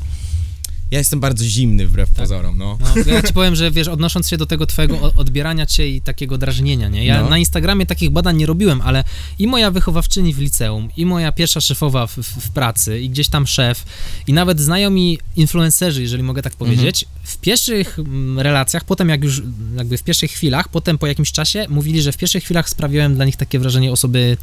Ja 0.92 0.98
jestem 0.98 1.20
bardzo 1.20 1.44
zimny 1.44 1.86
wbrew 1.86 2.10
pozorom, 2.10 2.58
no. 2.58 2.78
No, 2.80 3.12
ja 3.12 3.22
ci 3.22 3.32
powiem, 3.32 3.56
że 3.56 3.70
wiesz, 3.70 3.88
odnosząc 3.88 4.28
się 4.28 4.36
do 4.36 4.46
tego 4.46 4.66
twojego 4.66 5.12
odbierania 5.16 5.66
cię 5.66 5.88
i 5.88 6.00
takiego 6.00 6.38
drażnienia, 6.38 6.88
nie? 6.88 7.04
Ja 7.04 7.22
No. 7.22 7.30
na 7.30 7.38
Instagramie 7.38 7.86
takich 7.86 8.10
badań 8.10 8.36
nie 8.36 8.46
robiłem, 8.46 8.80
ale 8.80 9.04
i 9.38 9.46
moja 9.46 9.70
wychowawczyni 9.70 10.34
w 10.34 10.38
liceum, 10.38 10.88
i 10.96 11.06
moja 11.06 11.32
pierwsza 11.32 11.60
szefowa 11.60 12.06
w, 12.06 12.16
w, 12.16 12.50
pracy, 12.50 13.00
i 13.00 13.10
gdzieś 13.10 13.28
tam 13.28 13.46
szef, 13.46 13.84
i 14.26 14.32
nawet 14.32 14.60
znajomi 14.60 15.18
influencerzy, 15.36 16.02
jeżeli 16.02 16.22
mogę 16.22 16.42
tak 16.42 16.56
powiedzieć, 16.56 17.04
w 17.22 17.36
pierwszych 17.36 17.98
mm, 17.98 18.40
relacjach, 18.40 18.84
potem 18.84 19.08
jak 19.08 19.24
już, 19.24 19.42
jakby 19.76 19.98
w 19.98 20.02
pierwszych 20.02 20.30
chwilach, 20.30 20.68
potem 20.68 20.98
po 20.98 21.06
jakimś 21.06 21.32
czasie 21.32 21.66
mówili, 21.68 22.02
że 22.02 22.12
w 22.12 22.16
pierwszych 22.16 22.44
chwilach 22.44 22.68
sprawiałem 22.68 23.14
dla 23.14 23.24
nich 23.24 23.36
takie 23.36 23.58
wrażenie 23.58 23.92
osoby 23.92 24.36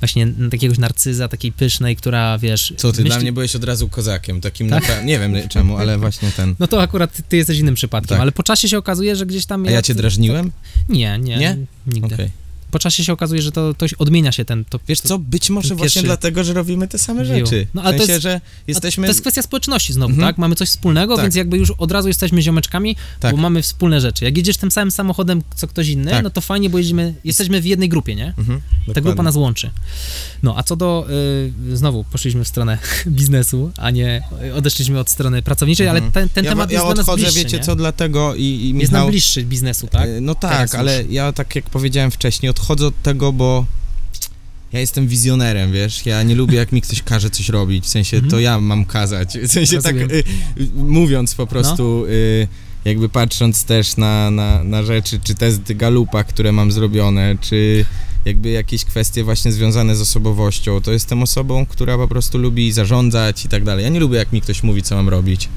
właśnie 0.00 0.28
takiegoś 0.50 0.78
narcyza, 0.78 1.28
takiej 1.28 1.52
pysznej, 1.52 1.96
która, 1.96 2.38
wiesz... 2.38 2.74
Co 2.76 2.92
ty, 2.92 3.02
dla 3.04 3.16
myśli- 3.16 3.20
mnie 3.22 3.32
byłeś 3.32 3.56
od 3.56 3.64
razu 3.64 3.88
kozakiem, 3.88 4.40
takim, 4.40 4.70
Tak? 4.70 4.84
napra- 4.84 5.04
nie 5.10 5.18
wiem 5.18 5.34
czemu, 5.48 5.76
ale 5.76 5.98
właśnie 5.98 6.30
ten. 6.36 6.54
No 6.58 6.66
to 6.66 6.82
akurat 6.82 7.22
ty, 7.28 7.36
jesteś 7.36 7.58
innym 7.58 7.74
przypadkiem, 7.74 8.08
Tak. 8.08 8.20
ale 8.20 8.32
po 8.32 8.42
czasie 8.42 8.68
się 8.68 8.78
okazuje, 8.78 9.16
że 9.16 9.26
gdzieś 9.26 9.46
tam... 9.46 9.66
A 9.66 9.70
ja 9.70 9.82
cię 9.82 9.94
drażniłem? 9.94 10.52
Nie, 10.88 11.18
nie, 11.18 11.36
Nie? 11.36 11.56
nigdy. 11.86 12.14
Okej. 12.14 12.30
Po 12.70 12.78
czasie 12.78 13.04
się 13.04 13.12
okazuje, 13.12 13.42
że 13.42 13.52
to, 13.52 13.74
to 13.74 13.86
odmienia 13.98 14.32
się 14.32 14.44
ten... 14.44 14.64
To, 14.64 14.80
Wiesz 14.88 15.00
to, 15.00 15.08
co, 15.08 15.18
być 15.18 15.50
może 15.50 15.74
właśnie 15.74 15.84
pierwszy- 15.84 16.02
dlatego, 16.02 16.44
że 16.44 16.52
robimy 16.52 16.88
te 16.88 16.98
same 16.98 17.24
rzeczy. 17.24 17.66
No, 17.74 17.82
w 17.82 17.86
ale 17.86 17.94
to 17.94 17.98
sensie, 18.06 18.12
jest- 18.12 18.22
że 18.22 18.40
jesteśmy... 18.66 19.06
To 19.06 19.10
jest 19.10 19.20
kwestia 19.20 19.42
społeczności 19.42 19.92
znowu, 19.92 20.10
Mhm. 20.12 20.28
tak? 20.28 20.38
Mamy 20.38 20.54
coś 20.54 20.68
wspólnego, 20.68 21.16
Tak. 21.16 21.24
więc 21.24 21.34
jakby 21.34 21.56
już 21.58 21.70
od 21.70 21.92
razu 21.92 22.08
jesteśmy 22.08 22.42
ziomeczkami, 22.42 22.96
Tak. 23.20 23.34
bo 23.36 23.40
mamy 23.42 23.62
wspólne 23.62 24.00
rzeczy. 24.00 24.24
Jak 24.24 24.36
jedziesz 24.36 24.56
tym 24.56 24.70
samym 24.70 24.90
samochodem, 24.90 25.42
co 25.56 25.66
ktoś 25.66 25.88
inny, 25.88 26.10
Tak. 26.10 26.24
no 26.24 26.30
to 26.30 26.40
fajnie, 26.40 26.70
bo 26.70 26.78
jedziemy, 26.78 27.14
jesteśmy 27.24 27.60
w 27.60 27.66
jednej 27.66 27.88
grupie, 27.88 28.14
nie? 28.14 28.34
Mhm, 28.38 28.60
Ta 28.94 29.00
grupa 29.00 29.22
nas 29.22 29.36
łączy. 29.36 29.70
No, 30.42 30.54
a 30.58 30.62
co 30.62 30.76
do, 30.76 31.06
y, 31.72 31.76
znowu 31.76 32.04
poszliśmy 32.04 32.44
w 32.44 32.48
stronę 32.48 32.78
biznesu, 33.06 33.70
a 33.76 33.90
nie 33.90 34.22
odeszliśmy 34.54 34.98
od 35.00 35.10
strony 35.10 35.42
pracowniczej, 35.42 35.88
ale 35.88 35.98
Mhm. 35.98 36.12
ten, 36.12 36.28
ten 36.28 36.44
ja, 36.44 36.50
temat 36.50 36.70
ja 36.70 36.74
jest 36.74 36.86
dla 36.86 36.94
nas 36.94 37.00
odchodzę, 37.00 37.22
bliższy, 37.22 37.38
wiecie 37.44 37.56
nie? 37.56 37.62
co, 37.62 37.76
dlatego 37.76 38.34
i, 38.34 38.42
i 38.42 38.66
Jest 38.66 38.74
Michał... 38.74 39.00
nam 39.00 39.10
bliższy 39.10 39.42
biznesu, 39.44 39.86
tak? 39.86 40.08
E, 40.08 40.20
No 40.20 40.34
tak, 40.34 40.74
ale 40.74 41.04
ja 41.10 41.32
tak 41.32 41.56
jak 41.56 41.70
powiedziałem 41.70 42.10
wcześniej, 42.10 42.50
odchodzę 42.56 42.86
od 42.86 43.02
tego, 43.02 43.32
bo 43.32 43.64
ja 44.72 44.80
jestem 44.80 45.08
wizjonerem, 45.08 45.72
wiesz, 45.72 46.06
ja 46.06 46.22
nie 46.22 46.34
lubię 46.34 46.56
jak 46.56 46.72
mi 46.72 46.80
ktoś 46.82 47.02
każe 47.02 47.30
coś 47.30 47.48
robić, 47.48 47.84
w 47.84 47.88
sensie 47.88 48.16
Mhm. 48.16 48.30
to 48.30 48.40
ja 48.40 48.60
mam 48.60 48.84
kazać, 48.84 49.38
w 49.38 49.52
sensie 49.52 49.82
tak 49.82 49.94
Rozumiem. 49.94 50.10
y, 50.10 50.62
y, 50.62 50.68
mówiąc 50.74 51.34
po 51.34 51.46
prostu, 51.46 52.04
y, 52.06 52.48
jakby 52.84 53.08
patrząc 53.08 53.64
też 53.64 53.96
na, 53.96 54.30
na, 54.30 54.64
na 54.64 54.82
rzeczy, 54.82 55.20
czy 55.24 55.34
testy 55.34 55.74
Galupa, 55.74 56.24
które 56.24 56.52
mam 56.52 56.72
zrobione, 56.72 57.36
czy 57.40 57.84
jakby 58.24 58.50
jakieś 58.50 58.84
kwestie 58.84 59.24
właśnie 59.24 59.52
związane 59.52 59.96
z 59.96 60.00
osobowością, 60.00 60.80
to 60.80 60.92
jestem 60.92 61.22
osobą, 61.22 61.66
która 61.66 61.96
po 61.96 62.08
prostu 62.08 62.38
lubi 62.38 62.72
zarządzać 62.72 63.44
i 63.44 63.48
tak 63.48 63.64
dalej. 63.64 63.84
Ja 63.84 63.88
nie 63.90 64.00
lubię 64.00 64.18
jak 64.18 64.32
mi 64.32 64.40
ktoś 64.40 64.62
mówi, 64.62 64.82
co 64.82 64.94
mam 64.96 65.08
robić. 65.08 65.48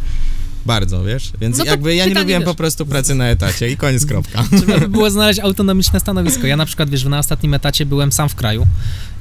Bardzo, 0.65 1.03
wiesz? 1.03 1.31
Więc 1.41 1.57
No 1.57 1.65
jakby 1.65 1.95
ja 1.95 2.05
nie 2.05 2.13
lubiłem 2.13 2.41
wiesz. 2.41 2.47
po 2.49 2.55
prostu 2.55 2.85
pracy 2.85 3.15
na 3.15 3.27
etacie 3.27 3.69
i 3.69 3.77
koniec, 3.77 4.05
kropka. 4.05 4.43
Trzeba 4.57 4.79
by 4.79 4.87
było 4.89 5.09
znaleźć 5.11 5.39
autonomiczne 5.39 5.99
stanowisko. 5.99 6.47
Ja 6.47 6.57
na 6.57 6.65
przykład, 6.65 6.89
wiesz, 6.89 7.03
na 7.03 7.19
ostatnim 7.19 7.53
etacie 7.53 7.85
byłem 7.85 8.11
sam 8.11 8.29
w 8.29 8.35
kraju 8.35 8.67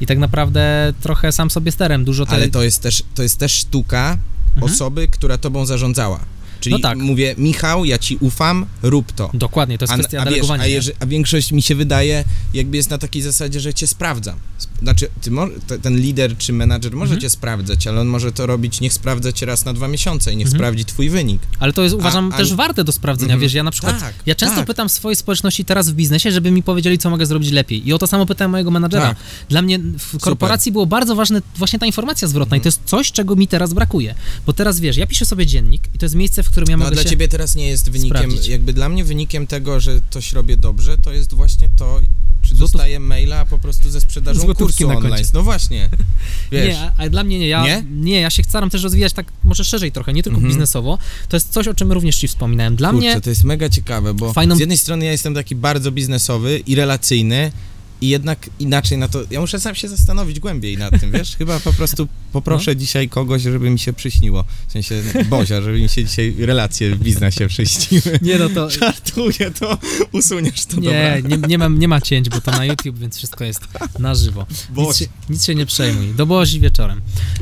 i 0.01 0.07
tak 0.07 0.19
naprawdę 0.19 0.93
trochę 1.01 1.33
sam 1.33 1.51
sobie 1.51 1.73
sterem. 1.73 2.05
Dużo 2.05 2.27
te... 2.27 2.33
Ale 2.33 2.49
to 2.49 2.63
jest 2.63 2.83
też, 2.83 3.03
to 3.15 3.23
jest 3.23 3.37
też 3.39 3.53
sztuka 3.53 4.19
Mhm. 4.57 4.73
osoby, 4.73 5.09
która 5.09 5.39
tobą 5.39 5.67
zarządzała. 5.67 6.21
Czyli 6.61 6.73
No 6.77 6.79
tak. 6.83 6.99
mówię, 6.99 7.35
Michał, 7.39 7.85
ja 7.85 7.99
ci 7.99 8.17
ufam, 8.21 8.67
rób 8.83 9.13
to. 9.13 9.31
Dokładnie, 9.35 9.79
to 9.79 9.83
jest 9.85 9.93
a, 9.93 9.97
kwestia 9.97 10.19
a, 10.19 10.25
wiesz, 10.25 10.31
delegowania. 10.35 10.63
a, 10.63 10.67
nie? 10.67 10.73
jeże, 10.73 10.93
a 11.01 11.07
większość 11.07 11.53
mi 11.53 11.63
się 11.63 11.75
wydaje, 11.75 12.25
jakby 12.55 12.77
jest 12.77 12.91
na 12.91 12.99
takiej 12.99 13.23
zasadzie, 13.23 13.61
że 13.61 13.75
cię 13.75 13.87
sprawdzam. 13.87 14.37
Znaczy, 14.83 15.09
ty 15.23 15.31
mo- 15.31 15.49
te- 15.67 15.79
ten 15.79 15.97
lider 16.01 16.37
czy 16.37 16.53
menadżer 16.53 16.93
może 16.93 17.05
Mhm. 17.15 17.21
cię 17.21 17.31
sprawdzać, 17.31 17.87
ale 17.87 18.01
on 18.01 18.07
może 18.07 18.33
to 18.33 18.47
robić, 18.47 18.81
niech 18.81 18.93
sprawdza 18.93 19.33
cię 19.33 19.47
raz 19.47 19.65
na 19.65 19.73
dwa 19.73 19.89
miesiące 19.89 20.33
i 20.33 20.37
niech 20.37 20.47
Mhm. 20.47 20.59
sprawdzi 20.61 20.85
twój 20.85 21.11
wynik. 21.11 21.43
Ale 21.59 21.73
to 21.73 21.83
jest, 21.83 21.95
uważam, 21.95 22.33
a- 22.33 22.37
też 22.37 22.55
warte 22.55 22.85
do 22.85 22.93
sprawdzenia. 22.93 23.35
Mhm. 23.35 23.41
Wiesz, 23.41 23.55
ja 23.55 23.63
na 23.63 23.71
przykład, 23.71 24.01
Tak, 24.01 24.15
ja 24.27 24.35
często 24.35 24.57
tak. 24.57 24.67
pytam 24.67 24.89
swojej 24.89 25.17
społeczności 25.17 25.65
teraz 25.65 25.91
w 25.91 25.95
biznesie, 25.95 26.33
żeby 26.33 26.51
mi 26.51 26.63
powiedzieli, 26.63 26.99
co 26.99 27.11
mogę 27.11 27.27
zrobić 27.27 27.51
lepiej. 27.51 27.89
I 27.89 27.93
o 27.93 27.99
to 27.99 28.07
samo 28.07 28.27
pytałem 28.27 28.51
mojego 28.51 28.71
menadżera. 28.71 29.09
Tak. 29.09 29.17
Dla 29.49 29.63
mnie 29.63 29.79
w 29.79 30.19
korporacji 30.21 30.73
było 30.73 30.87
bardzo 30.87 31.15
ważne 31.15 31.43
właśnie 31.57 31.79
ta 31.79 31.87
informacja 31.87 32.29
zwrotna 32.29 32.57
i 32.57 32.61
to 32.61 32.69
jest 32.69 32.81
coś, 32.85 33.13
czego 33.13 33.37
mi 33.37 33.49
teraz 33.49 33.73
brakuje. 33.75 34.15
Bo 34.47 34.53
teraz, 34.53 34.81
wiesz, 34.81 34.97
ja 34.97 35.07
piszę 35.07 35.25
sobie 35.25 35.47
dziennik 35.47 35.83
i 35.95 35.99
to 35.99 36.05
jest 36.07 36.15
miejsce, 36.15 36.43
w 36.43 36.51
którym 36.51 36.71
ja 36.71 36.77
No, 36.77 36.85
mogę 36.85 36.95
dla 36.95 37.03
się... 37.05 37.11
ciebie 37.11 37.29
teraz 37.29 37.55
nie 37.55 37.69
jest 37.69 37.91
wynikiem, 37.91 38.17
sprawdzić. 38.31 38.49
jakby 38.49 38.73
dla 38.73 38.89
mnie 38.89 39.05
wynikiem 39.05 39.47
tego, 39.47 39.81
że 39.81 40.01
coś 40.11 40.33
robię 40.33 40.57
dobrze, 40.57 40.99
to 40.99 41.13
jest 41.13 41.35
właśnie 41.35 41.69
to, 41.77 42.01
czy 42.43 42.49
Złotów- 42.55 42.59
dostaję 42.73 43.01
maila 43.01 43.45
po 43.45 43.59
prostu 43.59 43.91
ze 43.91 44.01
sprzedażą 44.01 44.41
Złotówki 44.41 44.65
kursu 44.77 44.89
na 44.89 44.95
koncie. 44.95 45.09
online. 45.09 45.27
No 45.35 45.43
właśnie, 45.43 45.89
wiesz. 46.53 46.67
Nie, 46.77 46.81
a, 46.81 46.93
a 47.03 47.09
dla 47.09 47.25
mnie 47.25 47.39
nie. 47.39 47.49
Ja, 47.49 47.65
Nie? 47.65 47.85
nie? 47.91 48.21
ja 48.21 48.31
się 48.31 48.43
staram 48.43 48.71
też 48.71 48.83
rozwijać 48.83 49.13
tak 49.13 49.33
może 49.45 49.65
szerzej 49.65 49.93
trochę, 49.93 50.13
nie 50.13 50.23
tylko 50.23 50.37
Mhm. 50.37 50.53
biznesowo. 50.53 50.99
To 51.29 51.37
jest 51.37 51.49
coś, 51.53 51.69
o 51.69 51.75
czym 51.75 51.93
również 51.93 52.17
ci 52.17 52.29
wspominałem. 52.29 52.77
Dla 52.77 52.91
Kurczę, 52.91 53.07
mnie 53.13 53.21
to 53.21 53.31
jest 53.31 53.45
mega 53.45 53.69
ciekawe, 53.69 54.15
bo 54.15 54.33
Fajną- 54.33 54.57
z 54.57 54.61
jednej 54.61 54.79
strony 54.79 55.05
ja 55.05 55.13
jestem 55.13 55.35
taki 55.35 55.55
bardzo 55.55 55.93
biznesowy 55.93 56.59
i 56.67 56.75
relacyjny 56.75 57.53
i 58.01 58.09
jednak 58.09 58.51
inaczej 58.59 58.99
na 58.99 59.09
to, 59.09 59.21
ja 59.31 59.41
muszę 59.41 59.61
sam 59.61 59.75
się 59.75 59.89
zastanowić 59.89 60.41
głębiej 60.41 60.79
nad 60.79 61.01
tym, 61.01 61.11
wiesz, 61.13 61.37
chyba 61.37 61.61
po 61.61 61.73
prostu 61.73 62.09
poproszę 62.33 62.71
No. 62.71 62.75
dzisiaj 62.75 63.09
kogoś, 63.09 63.43
żeby 63.43 63.71
mi 63.71 63.79
się 63.79 63.93
przyśniło, 63.93 64.45
w 64.69 64.73
sensie 64.73 65.03
Bozia, 65.31 65.63
żeby 65.63 65.81
mi 65.81 65.89
się 65.89 66.05
dzisiaj 66.05 66.35
relacje 66.39 66.95
w 66.97 66.99
biznesie 66.99 67.49
przyśniły. 67.49 68.19
Nie, 68.23 68.39
no 68.39 68.49
to... 68.49 68.71
Żartuję, 68.71 69.51
to 69.61 69.79
usuniesz 70.13 70.65
to, 70.65 70.81
Nie, 70.81 71.23
nie, 71.29 71.37
nie, 71.37 71.59
mam, 71.59 71.79
nie 71.79 71.89
ma 71.89 72.01
cięć, 72.01 72.29
bo 72.29 72.41
to 72.41 72.51
na 72.51 72.65
YouTube, 72.65 72.99
więc 72.99 73.17
wszystko 73.17 73.45
jest 73.45 73.61
na 73.99 74.15
żywo. 74.15 74.47
Nic 74.77 74.97
się, 74.97 75.07
nic 75.31 75.45
się 75.45 75.55
nie 75.55 75.67
przejmuj. 75.67 76.15
Do 76.15 76.27
Bozi 76.27 76.61
wieczorem. 76.61 77.01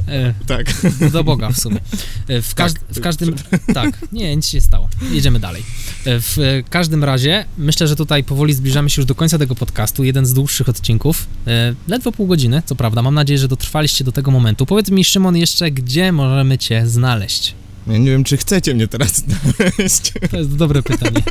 E, 0.09 0.35
Tak. 0.47 0.75
do 1.12 1.25
Boga 1.25 1.51
w 1.51 1.59
sumie. 1.61 1.81
E, 2.29 2.42
w, 2.42 2.55
każ, 2.55 2.73
Tak. 2.73 2.83
w 2.92 3.01
każdym... 3.01 3.35
Tak, 3.75 3.99
nie, 4.12 4.37
nic 4.37 4.47
się 4.49 4.61
stało. 4.61 4.88
Jedziemy 5.12 5.40
dalej. 5.40 5.62
E, 6.05 6.21
w 6.21 6.62
każdym 6.71 7.05
razie, 7.05 7.45
myślę, 7.59 7.88
że 7.88 7.97
tutaj 7.97 8.25
powoli 8.25 8.55
zbliżamy 8.55 8.90
się 8.90 9.01
już 9.03 9.07
do 9.07 9.14
końca 9.14 9.38
tego 9.38 9.55
podcastu. 9.55 10.05
Jeden 10.05 10.27
z 10.27 10.33
dłuższych 10.47 10.69
odcinków. 10.69 11.27
E, 11.47 11.75
ledwo 11.89 12.13
pół 12.13 12.27
godziny, 12.27 12.63
co 12.67 12.75
prawda. 12.75 13.03
Mam 13.03 13.15
nadzieję, 13.15 13.39
że 13.39 13.49
dotrwaliście 13.49 14.05
do 14.05 14.13
tego 14.13 14.31
momentu. 14.31 14.67
Powiedz 14.67 14.91
mi, 14.91 15.05
Szymon, 15.05 15.37
jeszcze, 15.37 15.71
gdzie 15.71 16.13
możemy 16.13 16.59
cię 16.59 16.87
znaleźć? 16.87 17.55
Ja 17.87 17.99
nie 17.99 18.11
wiem, 18.11 18.25
czy 18.25 18.37
chcecie 18.37 18.75
mnie 18.75 18.89
teraz 18.89 19.25
znaleźć. 19.27 20.13
To 20.31 20.37
jest 20.37 20.57
dobre 20.57 20.83
pytanie. 20.83 21.23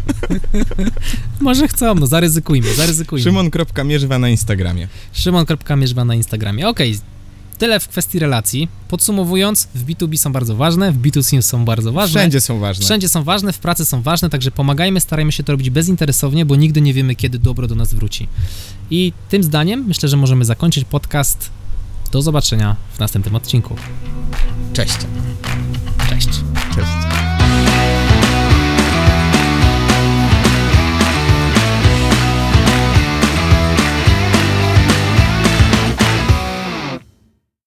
Może 1.39 1.67
chcą, 1.67 1.95
no 1.95 2.08
zaryzykujmy, 2.08 2.73
zaryzykujmy. 2.73 3.23
Szymon.mierzwa 3.23 4.19
na 4.19 4.30
Instagramie. 4.30 4.88
Szymon.mierzwa 5.13 6.06
na 6.06 6.15
Instagramie. 6.15 6.67
Okej, 6.67 6.99
tyle 7.57 7.79
w 7.79 7.87
kwestii 7.87 8.19
relacji. 8.19 8.67
Podsumowując, 8.87 9.67
w 9.75 9.85
B2B 9.85 10.17
są 10.17 10.31
bardzo 10.33 10.55
ważne, 10.55 10.91
w 10.91 11.01
B2C 11.01 11.41
są 11.41 11.65
bardzo 11.65 11.91
ważne. 11.91 12.19
Wszędzie 12.19 12.41
są 12.41 12.59
ważne. 12.59 12.85
Wszędzie 12.85 13.09
są 13.09 13.23
ważne, 13.23 13.53
w 13.53 13.59
pracy 13.59 13.85
są 13.85 14.01
ważne, 14.01 14.29
także 14.29 14.51
pomagajmy, 14.51 14.99
starajmy 14.99 15.31
się 15.31 15.43
to 15.43 15.51
robić 15.51 15.69
bezinteresownie, 15.69 16.45
bo 16.45 16.55
nigdy 16.55 16.81
nie 16.81 16.93
wiemy, 16.93 17.15
kiedy 17.15 17.39
dobro 17.39 17.67
do 17.67 17.75
nas 17.75 17.93
wróci. 17.93 18.27
I 18.89 19.13
tym 19.29 19.43
zdaniem 19.43 19.85
myślę, 19.87 20.09
że 20.09 20.17
możemy 20.17 20.45
zakończyć 20.45 20.85
podcast. 20.85 21.49
Do 22.11 22.21
zobaczenia 22.21 22.75
w 22.93 22.99
następnym 22.99 23.35
odcinku. 23.35 23.75
Cześć. 24.73 24.97
Cześć. 26.09 26.29
Cześć. 26.75 27.14